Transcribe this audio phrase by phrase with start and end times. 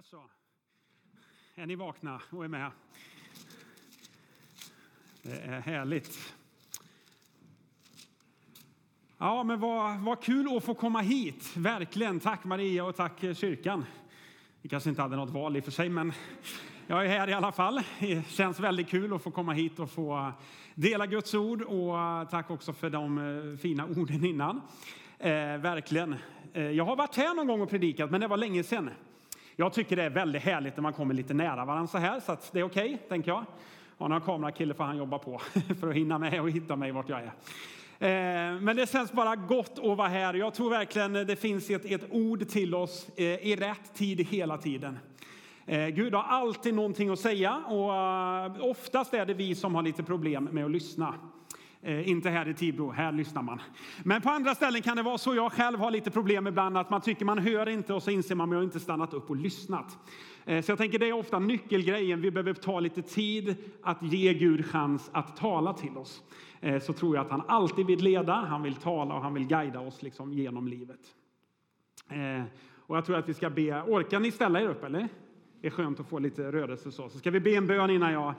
[0.00, 0.22] Där så.
[1.54, 2.70] Är ni vakna och är med?
[5.22, 6.34] Det är härligt.
[9.18, 11.56] Ja, men vad, vad kul att få komma hit.
[11.56, 12.20] Verkligen.
[12.20, 13.84] Tack Maria och tack eh, kyrkan.
[14.62, 16.12] Vi kanske inte hade något val i och för sig, men
[16.86, 17.80] jag är här i alla fall.
[18.00, 20.32] Det känns väldigt kul att få komma hit och få eh,
[20.74, 21.62] dela Guds ord.
[21.62, 24.60] Och eh, tack också för de fina orden innan.
[25.18, 26.16] Eh, verkligen.
[26.52, 28.90] Jag har varit här någon gång och predikat, men det var länge sedan.
[29.60, 32.36] Jag tycker det är väldigt härligt när man kommer lite nära varandra så här, så
[32.52, 33.44] det är okej, okay, tänker jag.
[33.98, 35.38] Har någon kamerakille får han jobba på
[35.80, 37.26] för att hinna med och hitta mig vart jag är.
[37.98, 40.34] Eh, men det känns bara gott att vara här.
[40.34, 44.58] Jag tror verkligen det finns ett, ett ord till oss eh, i rätt tid hela
[44.58, 44.98] tiden.
[45.66, 50.02] Eh, Gud har alltid någonting att säga och oftast är det vi som har lite
[50.02, 51.14] problem med att lyssna.
[51.82, 53.60] Eh, inte här i Tibro, här lyssnar man.
[54.04, 55.34] Men på andra ställen kan det vara så.
[55.34, 58.34] Jag själv har lite problem ibland att man tycker man hör inte och så inser
[58.34, 59.98] man att jag inte stannat upp och lyssnat.
[60.44, 62.20] Eh, så jag tänker det är ofta nyckelgrejen.
[62.20, 66.22] Vi behöver ta lite tid att ge Gud chans att tala till oss.
[66.60, 69.46] Eh, så tror jag att han alltid vill leda, han vill tala och han vill
[69.46, 71.00] guida oss liksom genom livet.
[72.08, 72.42] Eh,
[72.76, 73.82] och jag tror att vi ska be.
[73.82, 75.08] Orkar ni ställa er upp eller?
[75.60, 77.08] Det är skönt att få lite rörelse så.
[77.08, 78.34] Så ska vi be en bön innan jag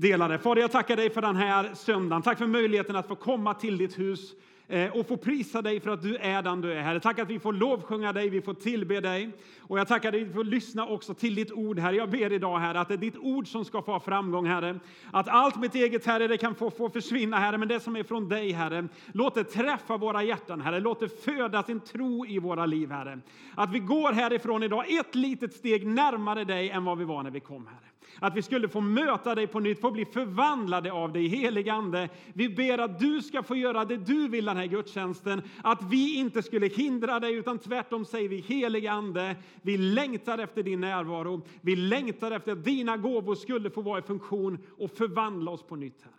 [0.00, 0.38] delade.
[0.38, 2.22] Fader, jag tackar dig för den här söndagen.
[2.22, 4.32] Tack för möjligheten att få komma till ditt hus
[4.68, 7.00] eh, och få prisa dig för att du är den du är, Herre.
[7.00, 9.30] Tack att vi får lovsjunga dig, vi får tillbe dig.
[9.60, 11.96] Och jag tackar dig för att lyssna också till ditt ord, Herre.
[11.96, 14.80] Jag ber idag, Herre, att det är ditt ord som ska få framgång, Herre.
[15.12, 18.02] Att allt mitt eget, Herre, det kan få, få försvinna, Herre, men det som är
[18.02, 20.80] från dig, Herre, låt det träffa våra hjärtan, Herre.
[20.80, 23.20] Låt det föda sin tro i våra liv, Herre.
[23.54, 27.30] Att vi går härifrån idag ett litet steg närmare dig än vad vi var när
[27.30, 27.89] vi kom, Herre.
[28.18, 32.08] Att vi skulle få möta dig på nytt, få bli förvandlade av dig, helig Ande.
[32.32, 35.42] Vi ber att du ska få göra det du vill den här gudstjänsten.
[35.62, 40.62] Att vi inte skulle hindra dig, utan tvärtom säger vi helig Ande, vi längtar efter
[40.62, 41.42] din närvaro.
[41.60, 45.76] Vi längtar efter att dina gåvor skulle få vara i funktion och förvandla oss på
[45.76, 46.14] nytt, Herre.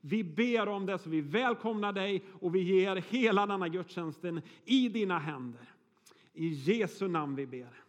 [0.00, 4.88] Vi ber om det, så vi välkomnar dig och vi ger hela denna gudstjänsten i
[4.88, 5.68] dina händer.
[6.34, 7.82] I Jesu namn vi ber.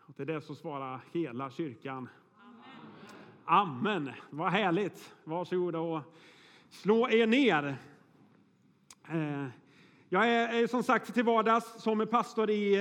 [0.00, 2.08] Och till det så svarar hela kyrkan
[3.46, 4.10] Amen.
[4.30, 5.14] Vad härligt.
[5.24, 6.00] Varsågoda och
[6.70, 7.76] slå er ner.
[9.08, 9.46] Eh,
[10.08, 12.74] jag är som sagt till vardags som pastor i,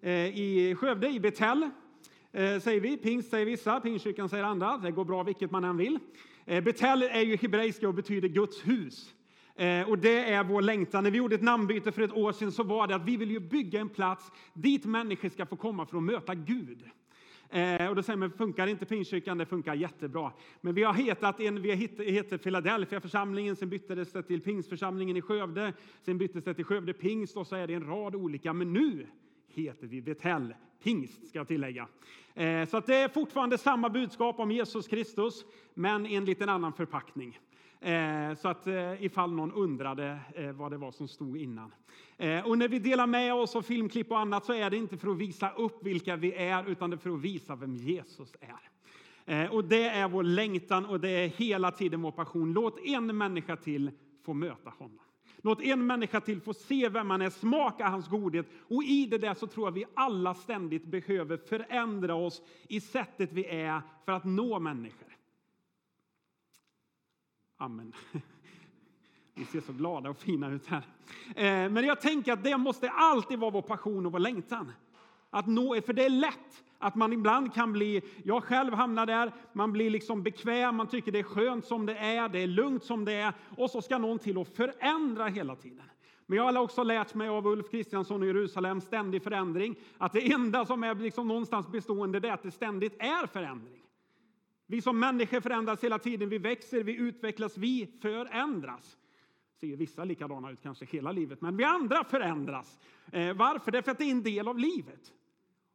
[0.00, 1.70] eh, i Skövde, i Betel.
[2.32, 2.96] Eh, säger vi.
[2.96, 4.78] Pingst säger vissa, Pingstkyrkan säger andra.
[4.78, 5.98] Det går bra vilket man än vill.
[6.44, 9.14] Betel är ju hebreiska och betyder Guds hus.
[9.86, 11.04] Och det är vår längtan.
[11.04, 13.30] När vi gjorde ett namnbyte för ett år sedan så var det att vi vill
[13.30, 16.90] ju bygga en plats dit människor ska få komma för att möta Gud.
[17.52, 19.38] Eh, och då säger man, funkar inte Pingstkyrkan?
[19.38, 20.32] Det funkar jättebra.
[20.60, 25.22] Men vi har hetat en, vi heter Philadelphia församlingen, sen byttes det till Pingstförsamlingen i
[25.22, 28.52] Skövde, sen byttes det till Skövde Pingst och så är det en rad olika.
[28.52, 29.06] Men nu
[29.48, 31.88] heter vi Betel, Pingst, ska jag tillägga.
[32.34, 36.48] Eh, så att det är fortfarande samma budskap om Jesus Kristus, men i en liten
[36.48, 37.38] annan förpackning.
[37.82, 41.74] Eh, så att eh, ifall någon undrade eh, vad det var som stod innan.
[42.16, 44.96] Eh, och när vi delar med oss av filmklipp och annat så är det inte
[44.96, 48.34] för att visa upp vilka vi är, utan det är för att visa vem Jesus
[48.40, 48.72] är.
[49.34, 52.52] Eh, och det är vår längtan och det är hela tiden vår passion.
[52.52, 53.90] Låt en människa till
[54.24, 54.98] få möta honom.
[55.36, 58.46] Låt en människa till få se vem han är, smaka hans godhet.
[58.68, 63.32] Och i det där så tror jag vi alla ständigt behöver förändra oss i sättet
[63.32, 65.11] vi är för att nå människor.
[67.62, 67.92] Amen.
[69.34, 70.82] Vi ser så glada och fina ut här.
[71.36, 74.72] Eh, men jag tänker att det måste alltid vara vår passion och vår längtan.
[75.30, 79.32] Att nå, för det är lätt att man ibland kan bli, jag själv hamnar där,
[79.52, 82.84] man blir liksom bekväm, man tycker det är skönt som det är, det är lugnt
[82.84, 85.84] som det är och så ska någon till och förändra hela tiden.
[86.26, 90.32] Men jag har också lärt mig av Ulf Kristiansson i Jerusalem, ständig förändring, att det
[90.32, 93.81] enda som är liksom någonstans bestående det är att det ständigt är förändring.
[94.72, 96.28] Vi som människor förändras hela tiden.
[96.28, 98.96] Vi växer, vi utvecklas, vi förändras.
[99.60, 102.78] Ser vissa likadana ut kanske hela livet, men vi andra förändras.
[103.12, 103.70] Eh, varför?
[103.70, 105.12] Därför att det är en del av livet.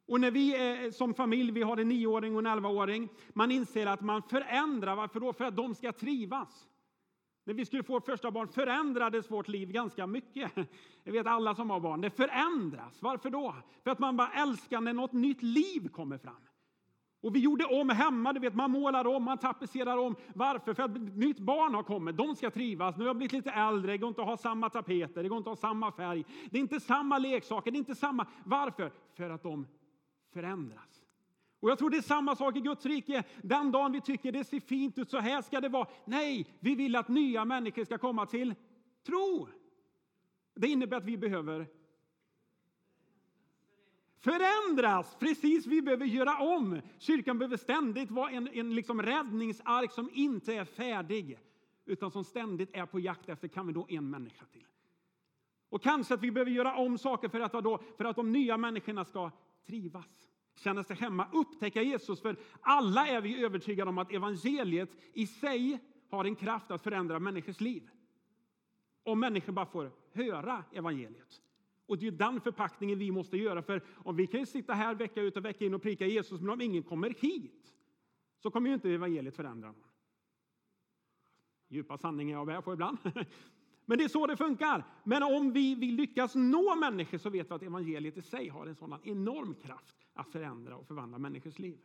[0.08, 3.86] Och när vi är, som familj, vi har en nioåring och en elvaåring, man inser
[3.86, 4.96] att man förändrar.
[4.96, 5.34] Varför då?
[5.34, 6.68] För att de ska trivas.
[7.44, 10.52] När vi skulle få första barn förändrades vårt liv ganska mycket.
[11.04, 12.02] Jag vet alla som har barn.
[12.02, 13.02] Det förändras.
[13.02, 13.56] Varför då?
[13.84, 16.47] För att man bara älskar när något nytt liv kommer fram.
[17.22, 20.16] Och vi gjorde om hemma, du vet, man målar om, man tapetserar om.
[20.34, 20.74] Varför?
[20.74, 22.98] För att ett nytt barn har kommit, de ska trivas.
[22.98, 25.38] Nu har jag blivit lite äldre, det går inte att ha samma tapeter, det går
[25.38, 26.26] inte att ha samma färg.
[26.52, 28.28] Det är inte samma leksaker, det är inte samma.
[28.44, 28.92] Varför?
[29.16, 29.68] För att de
[30.34, 31.04] förändras.
[31.60, 33.24] Och jag tror det är samma sak i Guds rike.
[33.42, 35.88] Den dagen vi tycker det ser fint ut, så här ska det vara.
[36.06, 38.56] Nej, vi vill att nya människor ska komma till
[39.06, 39.48] tro.
[40.56, 41.68] Det innebär att vi behöver
[44.28, 45.16] förändras.
[45.20, 46.82] Precis, vi behöver göra om.
[46.98, 51.40] Kyrkan behöver ständigt vara en, en liksom räddningsark som inte är färdig,
[51.86, 54.66] utan som ständigt är på jakt efter, kan vi då en människa till?
[55.70, 58.58] Och kanske att vi behöver göra om saker för att, då, för att de nya
[58.58, 59.32] människorna ska
[59.66, 62.22] trivas, känna sig hemma, upptäcka Jesus.
[62.22, 65.80] För alla är vi övertygade om att evangeliet i sig
[66.10, 67.90] har en kraft att förändra människors liv.
[69.04, 71.42] Om människor bara får höra evangeliet.
[71.88, 73.62] Och det är den förpackningen vi måste göra.
[73.62, 76.50] För om vi kan sitta här vecka ut och vecka in och prika Jesus, men
[76.50, 77.74] om ingen kommer hit
[78.40, 79.84] så kommer ju inte evangeliet förändra någon.
[81.70, 82.98] Djupa sanningar jag bär på ibland.
[83.90, 84.86] Men det är så det funkar.
[85.04, 88.68] Men om vi vill lyckas nå människor så vet vi att evangeliet i sig har
[88.68, 91.78] en sådan enorm kraft att förändra och förvandla människors liv.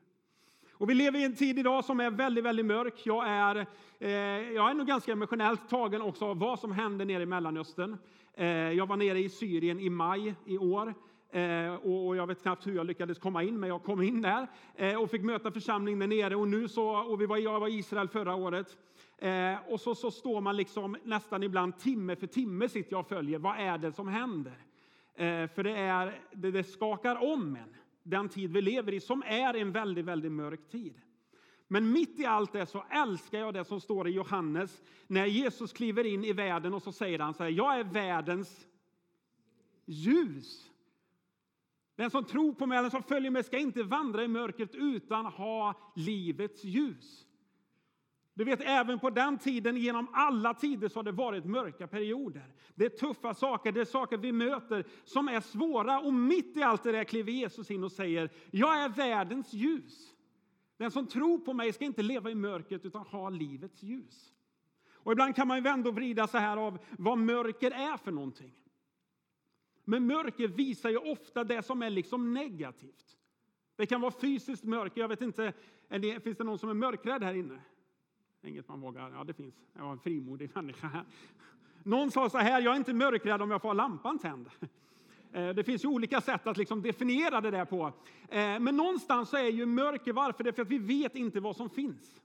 [0.72, 3.06] Och vi lever i en tid idag som är väldigt, väldigt mörk.
[3.06, 3.66] Jag är,
[3.98, 4.10] eh,
[4.52, 7.96] jag är nog ganska emotionellt tagen också av vad som händer nere i Mellanöstern.
[8.34, 10.94] Eh, jag var nere i Syrien i maj i år.
[11.30, 14.46] Eh, och jag vet knappt hur jag lyckades komma in, men jag kom in där
[14.74, 16.36] eh, och fick möta församlingen där nere.
[16.36, 18.76] Och nu så, och vi var, jag var i Israel förra året.
[19.68, 23.38] Och så, så står man liksom nästan ibland timme för timme sitter jag och följer.
[23.38, 24.54] Vad är det som händer?
[25.54, 29.54] För det, är, det, det skakar om en, den tid vi lever i, som är
[29.54, 30.94] en väldigt, väldigt mörk tid.
[31.72, 35.72] Men mitt i allt det så älskar jag det som står i Johannes när Jesus
[35.72, 38.66] kliver in i världen och så säger han så här, jag är världens
[39.84, 40.70] ljus.
[41.96, 45.26] Den som tror på mig den som följer mig ska inte vandra i mörkret utan
[45.26, 47.26] ha livets ljus.
[48.34, 52.54] Du vet, även på den tiden, genom alla tider, så har det varit mörka perioder.
[52.74, 56.00] Det är tuffa saker, det är saker vi möter som är svåra.
[56.00, 60.11] Och mitt i allt det där kliver Jesus in och säger, jag är världens ljus.
[60.82, 64.32] Den som tror på mig ska inte leva i mörkret utan ha livets ljus.
[64.92, 68.12] Och ibland kan man ju vända och vrida så här av vad mörker är för
[68.12, 68.52] någonting.
[69.84, 73.16] Men mörker visar ju ofta det som är liksom negativt.
[73.76, 75.00] Det kan vara fysiskt mörker.
[75.00, 75.52] Jag vet inte,
[75.88, 77.60] det, finns det någon som är mörkrädd här inne?
[78.42, 79.10] Inget man vågar.
[79.10, 79.54] Ja, det finns.
[79.72, 81.04] Jag var en frimodig människa här.
[81.82, 84.50] Någon sa så här, jag är inte mörkrädd om jag får ha lampan tänd.
[85.32, 87.92] Eh, det finns ju olika sätt att liksom definiera det där på.
[88.28, 90.44] Eh, men någonstans så är ju mörker, varför?
[90.44, 92.20] Det är för att vi vet inte vad som finns.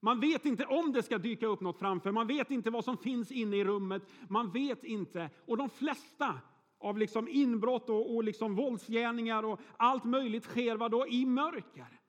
[0.00, 2.98] Man vet inte om det ska dyka upp något framför, man vet inte vad som
[2.98, 4.02] finns inne i rummet.
[4.28, 5.30] Man vet inte.
[5.46, 6.40] Och de flesta
[6.78, 11.06] av liksom inbrott och, och liksom våldsgärningar och allt möjligt sker vad då?
[11.08, 12.00] i mörker.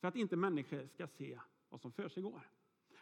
[0.00, 2.55] För att inte människor ska se vad som försiggår.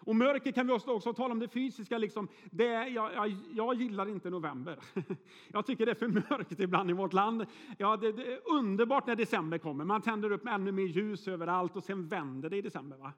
[0.06, 1.98] Och mörker kan vi också, tala om det fysiska.
[1.98, 2.28] Liksom.
[2.50, 4.78] Det, jag, jag, jag gillar inte november.
[5.48, 7.46] Jag tycker det är för mörkt ibland i vårt land.
[7.78, 9.84] Ja, det, det, är underbart när december kommer.
[9.84, 12.96] Man tänder upp ännu mer ljus överallt och sen vänder det i december.
[12.96, 13.12] Va?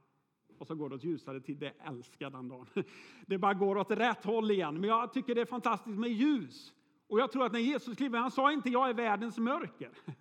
[0.58, 1.58] Och så går det åt ljusare tid.
[1.58, 2.66] Det älskar den dagen.
[3.26, 4.80] Det bara går åt rätt håll igen.
[4.80, 6.72] Men jag tycker det är fantastiskt med ljus.
[7.08, 9.90] Och jag tror att när Jesus kliver, han sa inte jag är världens mörker.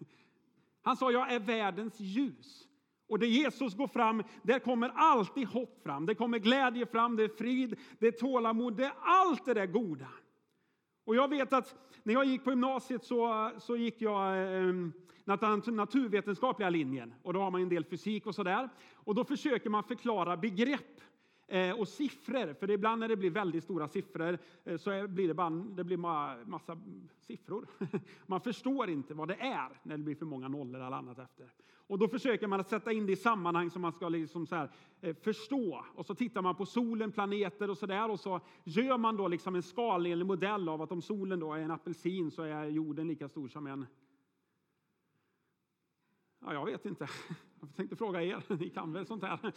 [0.81, 2.67] Han sa jag är världens ljus.
[3.07, 6.05] Och där Jesus går fram, där kommer alltid hopp fram.
[6.05, 9.65] Det kommer glädje fram, det är frid, det är tålamod, det är allt det där
[9.65, 10.09] goda.
[11.05, 14.73] Och jag vet att när jag gick på gymnasiet så, så gick jag eh,
[15.65, 17.13] naturvetenskapliga linjen.
[17.23, 18.69] Och då har man en del fysik och sådär.
[18.93, 21.01] Och då försöker man förklara begrepp
[21.47, 25.33] Eh, och siffror, för ibland när det blir väldigt stora siffror eh, så blir det
[25.33, 25.97] bara det blir
[26.45, 26.77] massa
[27.19, 27.67] siffror.
[28.25, 31.51] Man förstår inte vad det är när det blir för många nollor eller annat efter.
[31.87, 34.55] Och då försöker man att sätta in det i sammanhang som man ska liksom så
[34.55, 35.85] här, eh, förstå.
[35.95, 39.55] Och så tittar man på solen, planeter och sådär och så gör man då liksom
[39.55, 43.29] en skalenlig modell av att om solen då är en apelsin så är jorden lika
[43.29, 43.85] stor som en
[46.39, 47.07] Ja, jag vet inte.
[47.59, 49.53] Jag tänkte fråga er, ni kan väl sånt här?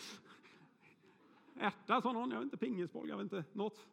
[1.61, 2.31] Ärta, sa någon.
[2.31, 3.87] Jag vet inte, pingisboll, jag vet inte, något.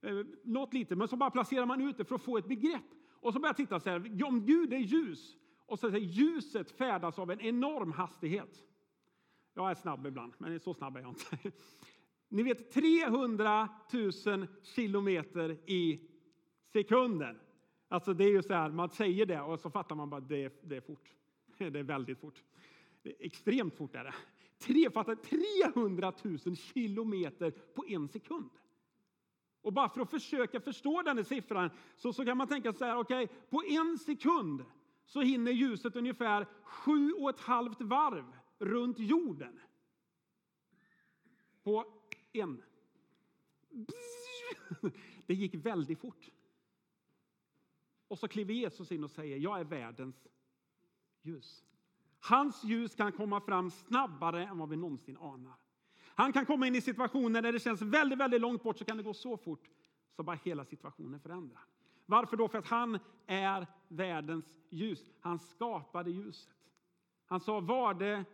[0.00, 2.84] Eh, något lite, men så bara placerar man ut det för att få ett begrepp.
[3.20, 6.70] Och så börjar jag titta så här, om Gud är ljus, och så säger ljuset
[6.70, 8.64] färdas av en enorm hastighet.
[9.54, 11.52] Jag är snabb ibland, men så snabb är jag inte.
[12.28, 13.68] Ni vet 300
[14.26, 16.00] 000 kilometer i
[16.72, 17.38] sekunden.
[17.88, 20.28] Alltså det är ju så här, man säger det och så fattar man bara att
[20.28, 21.10] det, det är fort.
[21.58, 22.42] Det är väldigt fort.
[23.02, 24.14] Det är extremt fort är det.
[24.58, 28.50] Tre, fattar 300 000 kilometer på en sekund.
[29.60, 32.84] Och bara för att försöka förstå den här siffran så, så kan man tänka så
[32.84, 34.64] här, okej, okay, på en sekund
[35.06, 39.60] så hinner ljuset ungefär sju och ett halvt varv runt jorden.
[41.62, 41.84] På
[42.32, 42.62] en.
[45.26, 46.30] Det gick väldigt fort.
[48.08, 50.26] Och så kliver Jesus in och säger, jag är världens
[51.22, 51.64] ljus.
[52.20, 55.54] Hans ljus kan komma fram snabbare än vad vi någonsin anar.
[56.14, 58.96] Han kan komma in i situationer där det känns väldigt, väldigt långt bort så kan
[58.96, 59.68] det gå så fort
[60.16, 61.60] så bara hela situationen förändras.
[62.06, 62.48] Varför då?
[62.48, 65.12] För att han är världens ljus.
[65.20, 66.54] Han skapade ljuset.
[67.26, 68.24] Han sa var det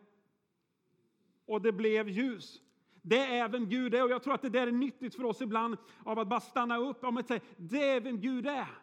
[1.47, 2.61] och det blev ljus.
[3.03, 5.41] Det är vem Gud är och jag tror att det där är nyttigt för oss
[5.41, 8.79] ibland av att bara stanna upp och säga det är vem Gud är.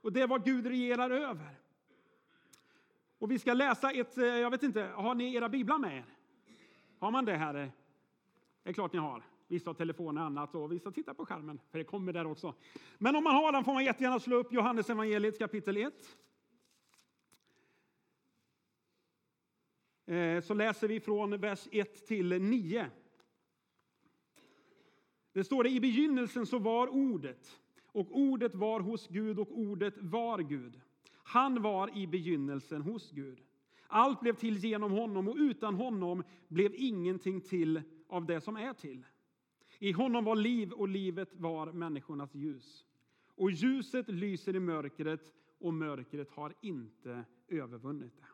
[0.00, 1.58] Och det är vad Gud regerar över.
[3.18, 6.04] Och vi ska läsa ett, eh, jag vet inte, har ni era biblar med er?
[6.98, 7.52] Har man det här?
[8.62, 9.22] Det är klart ni har.
[9.48, 12.54] Vissa har telefoner och annat och vissa tittar på skärmen, för det kommer där också.
[12.98, 15.94] Men om man har den får man jättegärna slå upp Johannes evangeliet kapitel 1.
[20.06, 22.90] Eh, så läser vi från vers 1 till 9.
[25.32, 29.94] Det står det i begynnelsen så var ordet och ordet var hos Gud och ordet
[29.98, 30.80] var Gud.
[31.28, 33.40] Han var i begynnelsen hos Gud.
[33.86, 38.72] Allt blev till genom honom och utan honom blev ingenting till av det som är
[38.72, 39.06] till.
[39.78, 42.84] I honom var liv och livet var människornas ljus.
[43.34, 48.26] Och ljuset lyser i mörkret och mörkret har inte övervunnit det.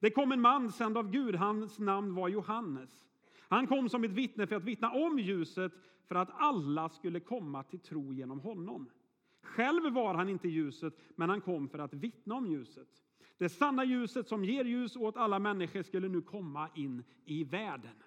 [0.00, 3.06] Det kom en man sänd av Gud, hans namn var Johannes.
[3.38, 5.72] Han kom som ett vittne för att vittna om ljuset
[6.06, 8.90] för att alla skulle komma till tro genom honom.
[9.42, 12.88] Själv var han inte ljuset, men han kom för att vittna om ljuset.
[13.38, 18.02] Det sanna ljuset som ger ljus åt alla människor skulle nu komma in i världen.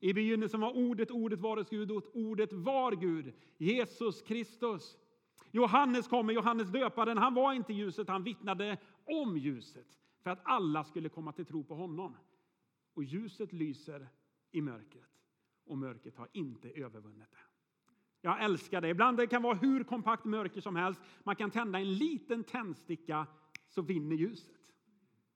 [0.00, 4.96] I begynnelsen var ordet, ordet var Gud och ordet var Gud, Jesus Kristus.
[5.50, 10.84] Johannes kommer, Johannes döparen, han var inte ljuset, han vittnade om ljuset för att alla
[10.84, 12.16] skulle komma till tro på honom.
[12.94, 14.08] Och ljuset lyser
[14.50, 15.22] i mörkret
[15.64, 17.51] och mörkret har inte övervunnit det.
[18.24, 18.88] Jag älskar det.
[18.88, 21.00] Ibland det kan vara hur kompakt mörker som helst.
[21.22, 23.26] Man kan tända en liten tändsticka
[23.68, 24.60] så vinner ljuset.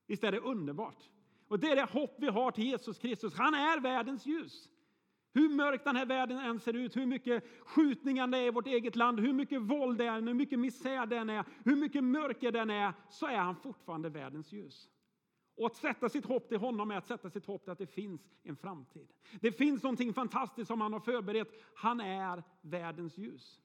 [0.06, 1.10] Visst är det underbart?
[1.48, 3.34] Och det är det hopp vi har till Jesus Kristus.
[3.34, 4.68] Han är världens ljus.
[5.32, 8.66] Hur mörk den här världen än ser ut, hur mycket skjutningar det är i vårt
[8.66, 12.52] eget land, hur mycket våld det är, hur mycket misär den är, hur mycket mörker
[12.52, 14.90] den är, så är han fortfarande världens ljus.
[15.56, 17.86] Och att sätta sitt hopp till honom är att sätta sitt hopp till att det
[17.86, 19.08] finns en framtid.
[19.40, 21.48] Det finns någonting fantastiskt som han har förberett.
[21.74, 23.60] Han är världens ljus.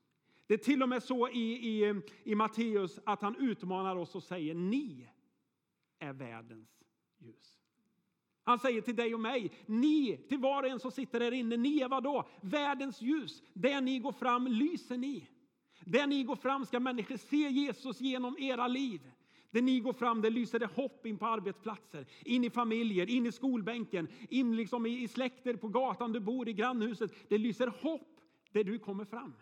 [0.48, 4.24] Det är till och med så i, i, i Matteus att han utmanar oss och
[4.24, 5.10] säger ni
[6.00, 6.84] är världens
[7.18, 7.58] ljus.
[8.44, 11.58] Han säger till dig och mig, ni, till var och en som sitter där inne,
[11.58, 12.30] ni är vad då?
[12.42, 13.44] Världens ljus.
[13.54, 15.28] Där ni går fram lyser ni.
[15.86, 19.12] Där ni går fram ska människor se Jesus genom era liv.
[19.52, 23.26] Där ni går fram, där lyser det hopp in på arbetsplatser, in i familjer, in
[23.26, 27.12] i skolbänken, in liksom i, i släkter på gatan du bor, i grannhuset.
[27.30, 29.34] Det lyser hopp där du kommer fram.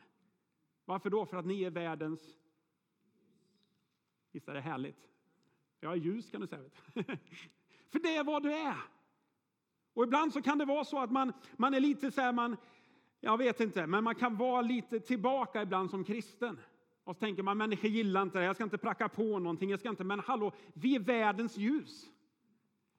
[0.85, 1.25] Varför då?
[1.25, 2.35] För att ni är världens...
[4.31, 5.09] Visst är det härligt?
[5.79, 6.69] Jag är ljus kan du säga.
[7.89, 8.77] För det är vad du är.
[9.93, 12.57] Och ibland så kan det vara så att man, man är lite så här, man,
[13.19, 16.59] jag vet inte, men man kan vara lite tillbaka ibland som kristen.
[17.09, 19.79] Och så tänker man, människor gillar inte det, jag ska inte pracka på någonting, jag
[19.79, 22.09] ska inte, men hallå, vi är världens ljus.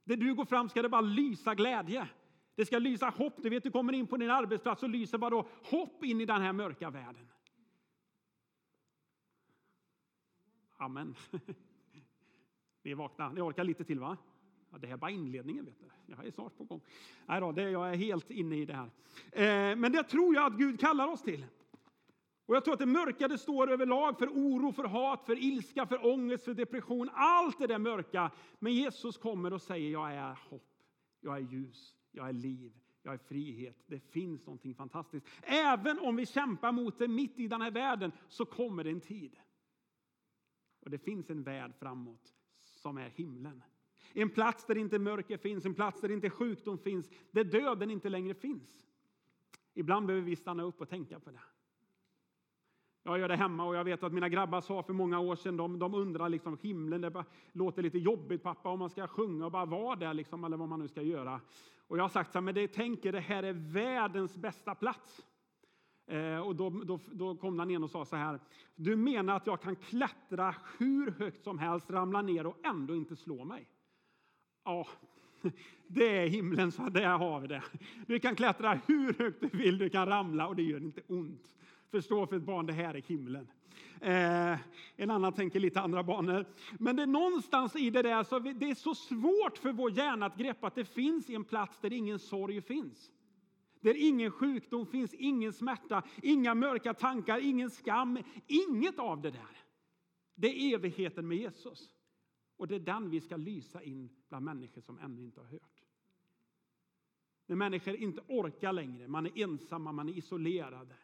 [0.04, 2.08] Där du går fram ska det bara lysa glädje.
[2.54, 3.34] Det ska lysa hopp.
[3.36, 6.26] Du vet, du kommer in på din arbetsplats och lyser bara då hopp in i
[6.26, 7.28] den här mörka världen.
[10.76, 11.14] Amen.
[12.82, 13.32] Ni är vakna.
[13.32, 14.16] Ni orkar lite till, va?
[14.70, 15.64] Ja, det här är bara inledningen.
[15.64, 15.86] Vet du.
[16.06, 16.80] Jag är snart på gång.
[17.26, 18.90] Nej då, det, jag är helt inne i det här.
[19.32, 21.46] Eh, men det tror jag att Gud kallar oss till.
[22.50, 25.86] Och jag tror att det mörka det står överlag för oro, för hat, för ilska,
[25.86, 27.10] för ångest, för depression.
[27.12, 28.30] Allt det där mörka.
[28.58, 30.82] Men Jesus kommer och säger jag är hopp,
[31.20, 33.76] jag är ljus, jag är liv, jag är frihet.
[33.86, 35.26] Det finns någonting fantastiskt.
[35.42, 39.00] Även om vi kämpar mot det mitt i den här världen så kommer det en
[39.00, 39.36] tid.
[40.80, 43.62] Och det finns en värld framåt som är himlen.
[44.12, 48.08] En plats där inte mörker finns, en plats där inte sjukdom finns, där döden inte
[48.08, 48.86] längre finns.
[49.74, 51.40] Ibland behöver vi stanna upp och tänka på det.
[53.02, 55.56] Jag gör det hemma och jag vet att mina grabbar sa för många år sedan,
[55.56, 59.44] de, de undrar liksom himlen, det bara, låter lite jobbigt pappa om man ska sjunga
[59.44, 61.40] och bara vara där liksom, eller vad man nu ska göra.
[61.86, 65.26] Och jag har sagt så här, men det tänker det här är världens bästa plats.
[66.06, 68.40] Eh, och då, då, då kom han in och sa så här,
[68.74, 73.16] du menar att jag kan klättra hur högt som helst, ramla ner och ändå inte
[73.16, 73.68] slå mig?
[74.64, 74.86] Ja,
[75.86, 77.62] det är himlen, så där har vi det.
[78.06, 81.56] Du kan klättra hur högt du vill, du kan ramla och det gör inte ont.
[81.90, 83.50] Förstå för ett barn, det här är himlen.
[84.00, 84.58] Eh,
[84.96, 86.46] en annan tänker lite andra banor.
[86.78, 90.26] Men det är någonstans i det där, så det är så svårt för vår hjärna
[90.26, 93.10] att greppa att det finns en plats där ingen sorg finns.
[93.80, 99.56] Där ingen sjukdom finns, ingen smärta, inga mörka tankar, ingen skam, inget av det där.
[100.34, 101.94] Det är evigheten med Jesus.
[102.56, 105.84] Och det är den vi ska lysa in bland människor som ännu inte har hört.
[107.46, 110.96] När människor inte orkar längre, man är ensamma, man är isolerade,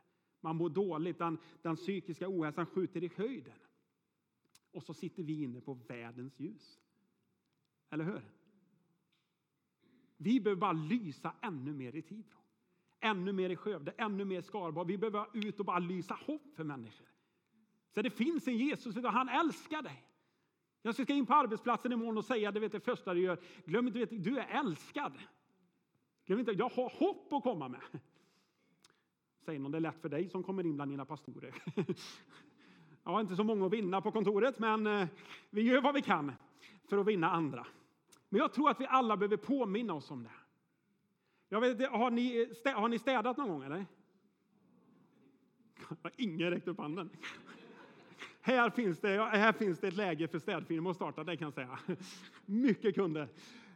[0.47, 3.59] man mår dåligt, den, den psykiska ohälsan skjuter i höjden.
[4.73, 6.81] Och så sitter vi inne på världens ljus.
[7.91, 8.23] Eller hur?
[10.17, 12.39] Vi behöver bara lysa ännu mer i Tibro.
[13.01, 14.87] Ännu mer i Skövde, ännu mer i Skaraborg.
[14.87, 17.07] Vi behöver ut och bara lysa hopp för människor.
[17.95, 20.05] Så det finns en Jesus, han älskar dig.
[20.83, 23.41] Jag ska in på arbetsplatsen imorgon och säga det, vet det första du gör.
[23.65, 25.13] Glöm inte, vet, du är älskad.
[26.27, 27.81] Glöm inte, jag har hopp att komma med.
[29.47, 31.55] Säger någon, det är lätt för dig som kommer in bland dina pastorer.
[33.05, 35.09] Jag har inte så många att vinna på kontoret, men eh,
[35.51, 36.33] vi gör vad vi kan
[36.89, 37.67] för att vinna andra.
[38.29, 40.31] Men jag tror att vi alla behöver påminna oss om det.
[41.49, 43.63] Jag vet, har, ni, har ni städat någon gång?
[43.65, 43.87] eller?
[46.17, 47.11] Ingen räckte upp handen.
[48.41, 51.55] Här finns, det, här finns det ett läge för städfirmor att starta, det kan jag
[51.55, 51.79] säga.
[52.47, 53.29] Mycket kunder.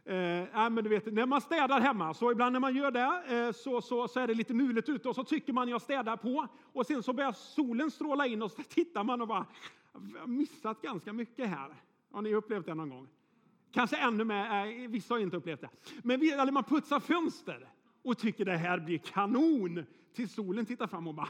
[0.05, 3.51] Eh, men du vet, när man städar hemma, så ibland när man gör det eh,
[3.51, 6.47] så, så, så är det lite mulet ute och så tycker man jag städar på
[6.73, 9.45] och sen så börjar solen stråla in och så tittar man och bara,
[10.13, 11.75] Jag har missat ganska mycket här.
[12.11, 13.07] Har ni upplevt det någon gång?
[13.71, 15.69] Kanske ännu mer, eh, vissa har inte upplevt det.
[16.03, 17.69] Men vi, eller man putsar fönster
[18.03, 19.83] och tycker det här blir kanon.
[20.13, 21.29] Tills solen tittar fram och bara,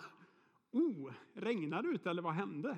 [0.72, 2.78] oh, regnar det ute eller vad hände?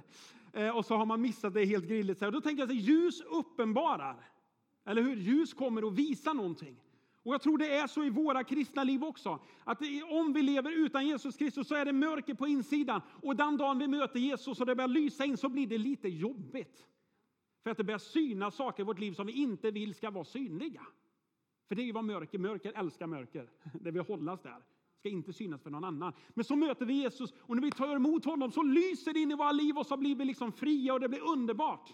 [0.54, 2.22] Eh, och så har man missat det helt grilligt.
[2.22, 4.33] Och då tänker jag att ljus uppenbarar.
[4.86, 5.16] Eller hur?
[5.16, 6.76] Ljus kommer att visa någonting.
[7.24, 9.40] Och jag tror det är så i våra kristna liv också.
[9.64, 13.02] Att om vi lever utan Jesus Kristus så är det mörker på insidan.
[13.22, 16.10] Och den dagen vi möter Jesus och det börjar lysa in så blir det lite
[16.10, 16.88] jobbigt.
[17.64, 20.26] För att det börjar synas saker i vårt liv som vi inte vill ska vara
[20.26, 20.82] synliga.
[21.68, 23.50] För det är ju vad mörker, mörker älskar mörker.
[23.74, 24.64] Det vill hållas där.
[25.00, 26.14] Ska inte synas för någon annan.
[26.30, 29.32] Men så möter vi Jesus och när vi tar emot honom så lyser det in
[29.32, 31.94] i våra liv och så blir vi liksom fria och det blir underbart.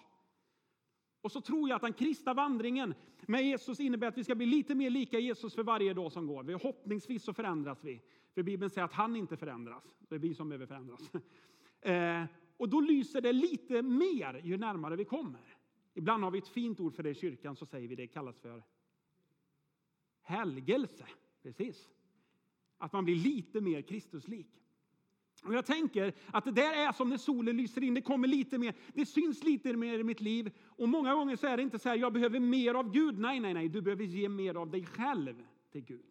[1.21, 4.45] Och så tror jag att den kristna vandringen med Jesus innebär att vi ska bli
[4.45, 6.43] lite mer lika Jesus för varje dag som går.
[6.43, 8.01] Förhoppningsvis så förändras vi.
[8.33, 9.83] För Bibeln säger att han inte förändras.
[9.99, 11.11] Det är vi som behöver förändras.
[11.81, 12.23] Eh,
[12.57, 15.57] och då lyser det lite mer ju närmare vi kommer.
[15.93, 18.39] Ibland har vi ett fint ord för det i kyrkan, så säger vi det kallas
[18.39, 18.63] för
[20.21, 21.05] helgelse.
[21.43, 21.89] Precis.
[22.77, 24.47] Att man blir lite mer Kristuslik.
[25.43, 28.57] Och jag tänker att det där är som när solen lyser in, det kommer lite
[28.57, 30.51] mer, det syns lite mer i mitt liv.
[30.79, 33.19] Och många gånger så är det inte så här, jag behöver mer av Gud.
[33.19, 36.05] Nej, nej, nej, du behöver ge mer av dig själv till Gud.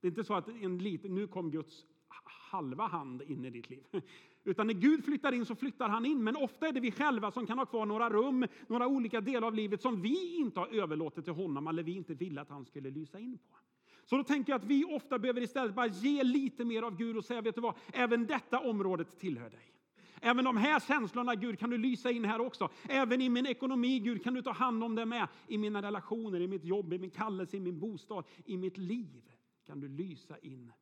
[0.00, 1.86] Det är inte så att en liten, nu kom Guds
[2.24, 3.84] halva hand in i ditt liv.
[4.44, 6.24] Utan när Gud flyttar in så flyttar han in.
[6.24, 9.46] Men ofta är det vi själva som kan ha kvar några rum, några olika delar
[9.46, 12.64] av livet som vi inte har överlåtit till honom eller vi inte ville att han
[12.64, 13.56] skulle lysa in på.
[14.04, 17.16] Så då tänker jag att vi ofta behöver istället bara ge lite mer av Gud
[17.16, 19.77] och säga, vet du vad, även detta området tillhör dig.
[20.22, 22.68] Även de här känslorna, Gud, kan du lysa in här också.
[22.88, 25.28] Även i min ekonomi, Gud, kan du ta hand om det med.
[25.46, 29.22] I mina relationer, i mitt jobb, i min kallelse, i min bostad, i mitt liv
[29.64, 30.72] kan du lysa in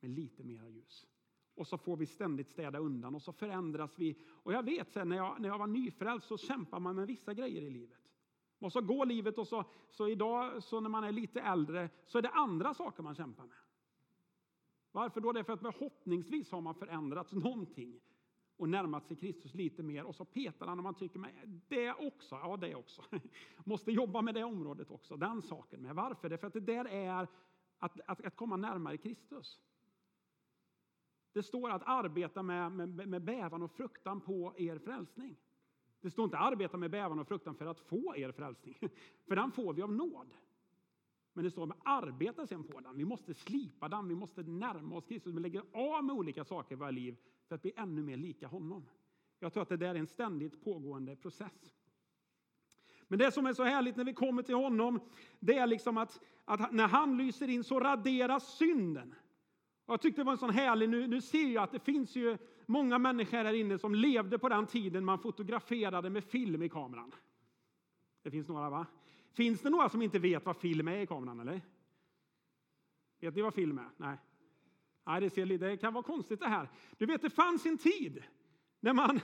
[0.00, 1.06] med lite mera ljus.
[1.54, 4.18] Och så får vi ständigt städa undan och så förändras vi.
[4.28, 7.34] Och jag vet sen när jag, när jag var nyfrälst så kämpar man med vissa
[7.34, 7.98] grejer i livet.
[8.58, 12.18] Och så går livet och så, så idag så när man är lite äldre så
[12.18, 13.56] är det andra saker man kämpar med.
[14.92, 15.32] Varför då?
[15.32, 18.00] Det är för att förhoppningsvis har man förändrats någonting
[18.64, 21.32] och närmat sig Kristus lite mer och så petar han och man tycker
[21.68, 23.02] det också, ja det också.
[23.64, 25.94] Måste jobba med det området också, den saken med.
[25.94, 26.28] Varför?
[26.28, 27.28] Det är för att det där är
[27.78, 29.60] att, att, att komma närmare Kristus.
[31.32, 35.36] Det står att arbeta med, med, med bävan och fruktan på er frälsning.
[36.00, 38.78] Det står inte arbeta med bävan och fruktan för att få er frälsning,
[39.28, 40.34] för den får vi av nåd.
[41.32, 42.96] Men det står att arbeta sen på den.
[42.96, 46.74] Vi måste slipa den, vi måste närma oss Kristus, vi lägger av med olika saker
[46.74, 47.16] i våra liv
[47.48, 48.88] för att bli ännu mer lika honom.
[49.38, 51.74] Jag tror att det där är en ständigt pågående process.
[53.08, 55.00] Men det som är så härligt när vi kommer till honom,
[55.40, 59.14] det är liksom att, att när han lyser in så raderas synden.
[59.86, 62.38] Jag tyckte det var en sån härlig, nu, nu ser jag att det finns ju
[62.66, 67.14] många människor här inne som levde på den tiden man fotograferade med film i kameran.
[68.22, 68.86] Det finns några va?
[69.32, 71.60] Finns det några som inte vet vad film är i kameran eller?
[73.20, 73.90] Vet ni vad film är?
[73.96, 74.16] Nej.
[75.06, 76.68] Nej, det, ser, det kan vara konstigt det här.
[76.98, 78.22] Du vet, det fanns en tid
[78.80, 79.20] när man,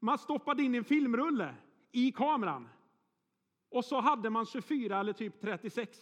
[0.00, 1.54] man stoppade in en filmrulle
[1.92, 2.68] i kameran
[3.70, 5.98] och så hade man 24 eller typ 36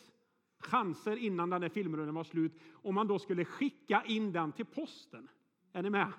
[0.58, 4.66] chanser innan den här filmrullen var slut om man då skulle skicka in den till
[4.66, 5.28] posten.
[5.72, 6.12] Är ni med?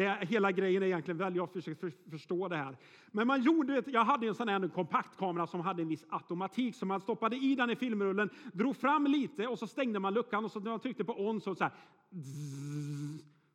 [0.00, 2.76] Det, hela grejen är egentligen väl, jag försöker för, förstå det här.
[3.10, 6.86] Men man gjorde, jag hade en sån här kompaktkamera som hade en viss automatik, så
[6.86, 10.50] man stoppade i den i filmrullen, drog fram lite och så stängde man luckan och
[10.50, 11.72] så när man tryckte på on så, så här,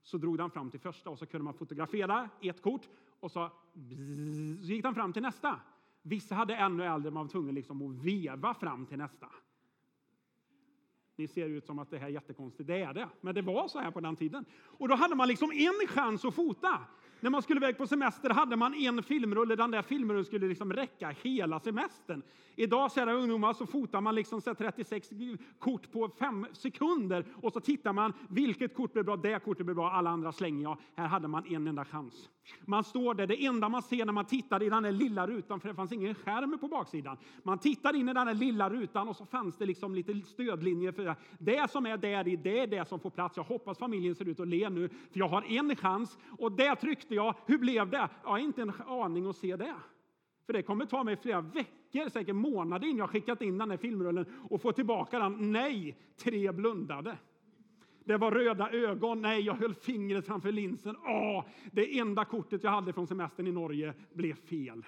[0.04, 3.52] så drog den fram till första och så kunde man fotografera ett kort och så,
[4.62, 5.60] så gick den fram till nästa.
[6.02, 9.28] Vissa hade ännu äldre, man var tvungen liksom att veva fram till nästa.
[11.16, 12.68] Ni ser ut som att det här är jättekonstigt.
[12.68, 13.08] Det är det.
[13.22, 14.46] Men det var så här på den tiden.
[14.64, 16.80] Och då hade man liksom en chans att fota.
[17.20, 19.56] När man skulle iväg på semester hade man en filmrulle.
[19.56, 22.22] Den där filmrullen skulle liksom räcka hela semestern.
[22.56, 25.10] Idag, kära ungdomar, så fotar man liksom 36
[25.60, 28.14] kort på fem sekunder och så tittar man.
[28.30, 29.16] Vilket kort blir bra?
[29.16, 29.92] Det kortet blir bra.
[29.92, 30.78] Alla andra slänger jag.
[30.96, 32.30] Här hade man en enda chans.
[32.66, 33.28] Man står där.
[33.28, 35.92] Det enda man ser när man tittar i den där lilla rutan, för det fanns
[35.92, 37.18] ingen skärm på baksidan.
[37.44, 40.92] Man tittar in i den där lilla rutan och så fanns det liksom lite stödlinjer
[40.92, 41.16] för det.
[41.40, 43.38] Det som är där i, det är det som får plats.
[43.38, 46.18] Jag hoppas familjen ser ut att le nu, för jag har en chans.
[46.38, 47.36] Och det tryckte jag.
[47.46, 48.10] Hur blev det?
[48.24, 49.76] Jag har inte en aning att se det.
[50.46, 53.78] För det kommer ta mig flera veckor, säkert månader innan jag skickat in den här
[53.78, 55.52] filmrullen och får tillbaka den.
[55.52, 57.18] Nej, tre blundade.
[58.06, 59.22] Det var röda ögon.
[59.22, 60.96] Nej, jag höll fingret framför linsen.
[61.06, 64.86] Åh, det enda kortet jag hade från semestern i Norge blev fel.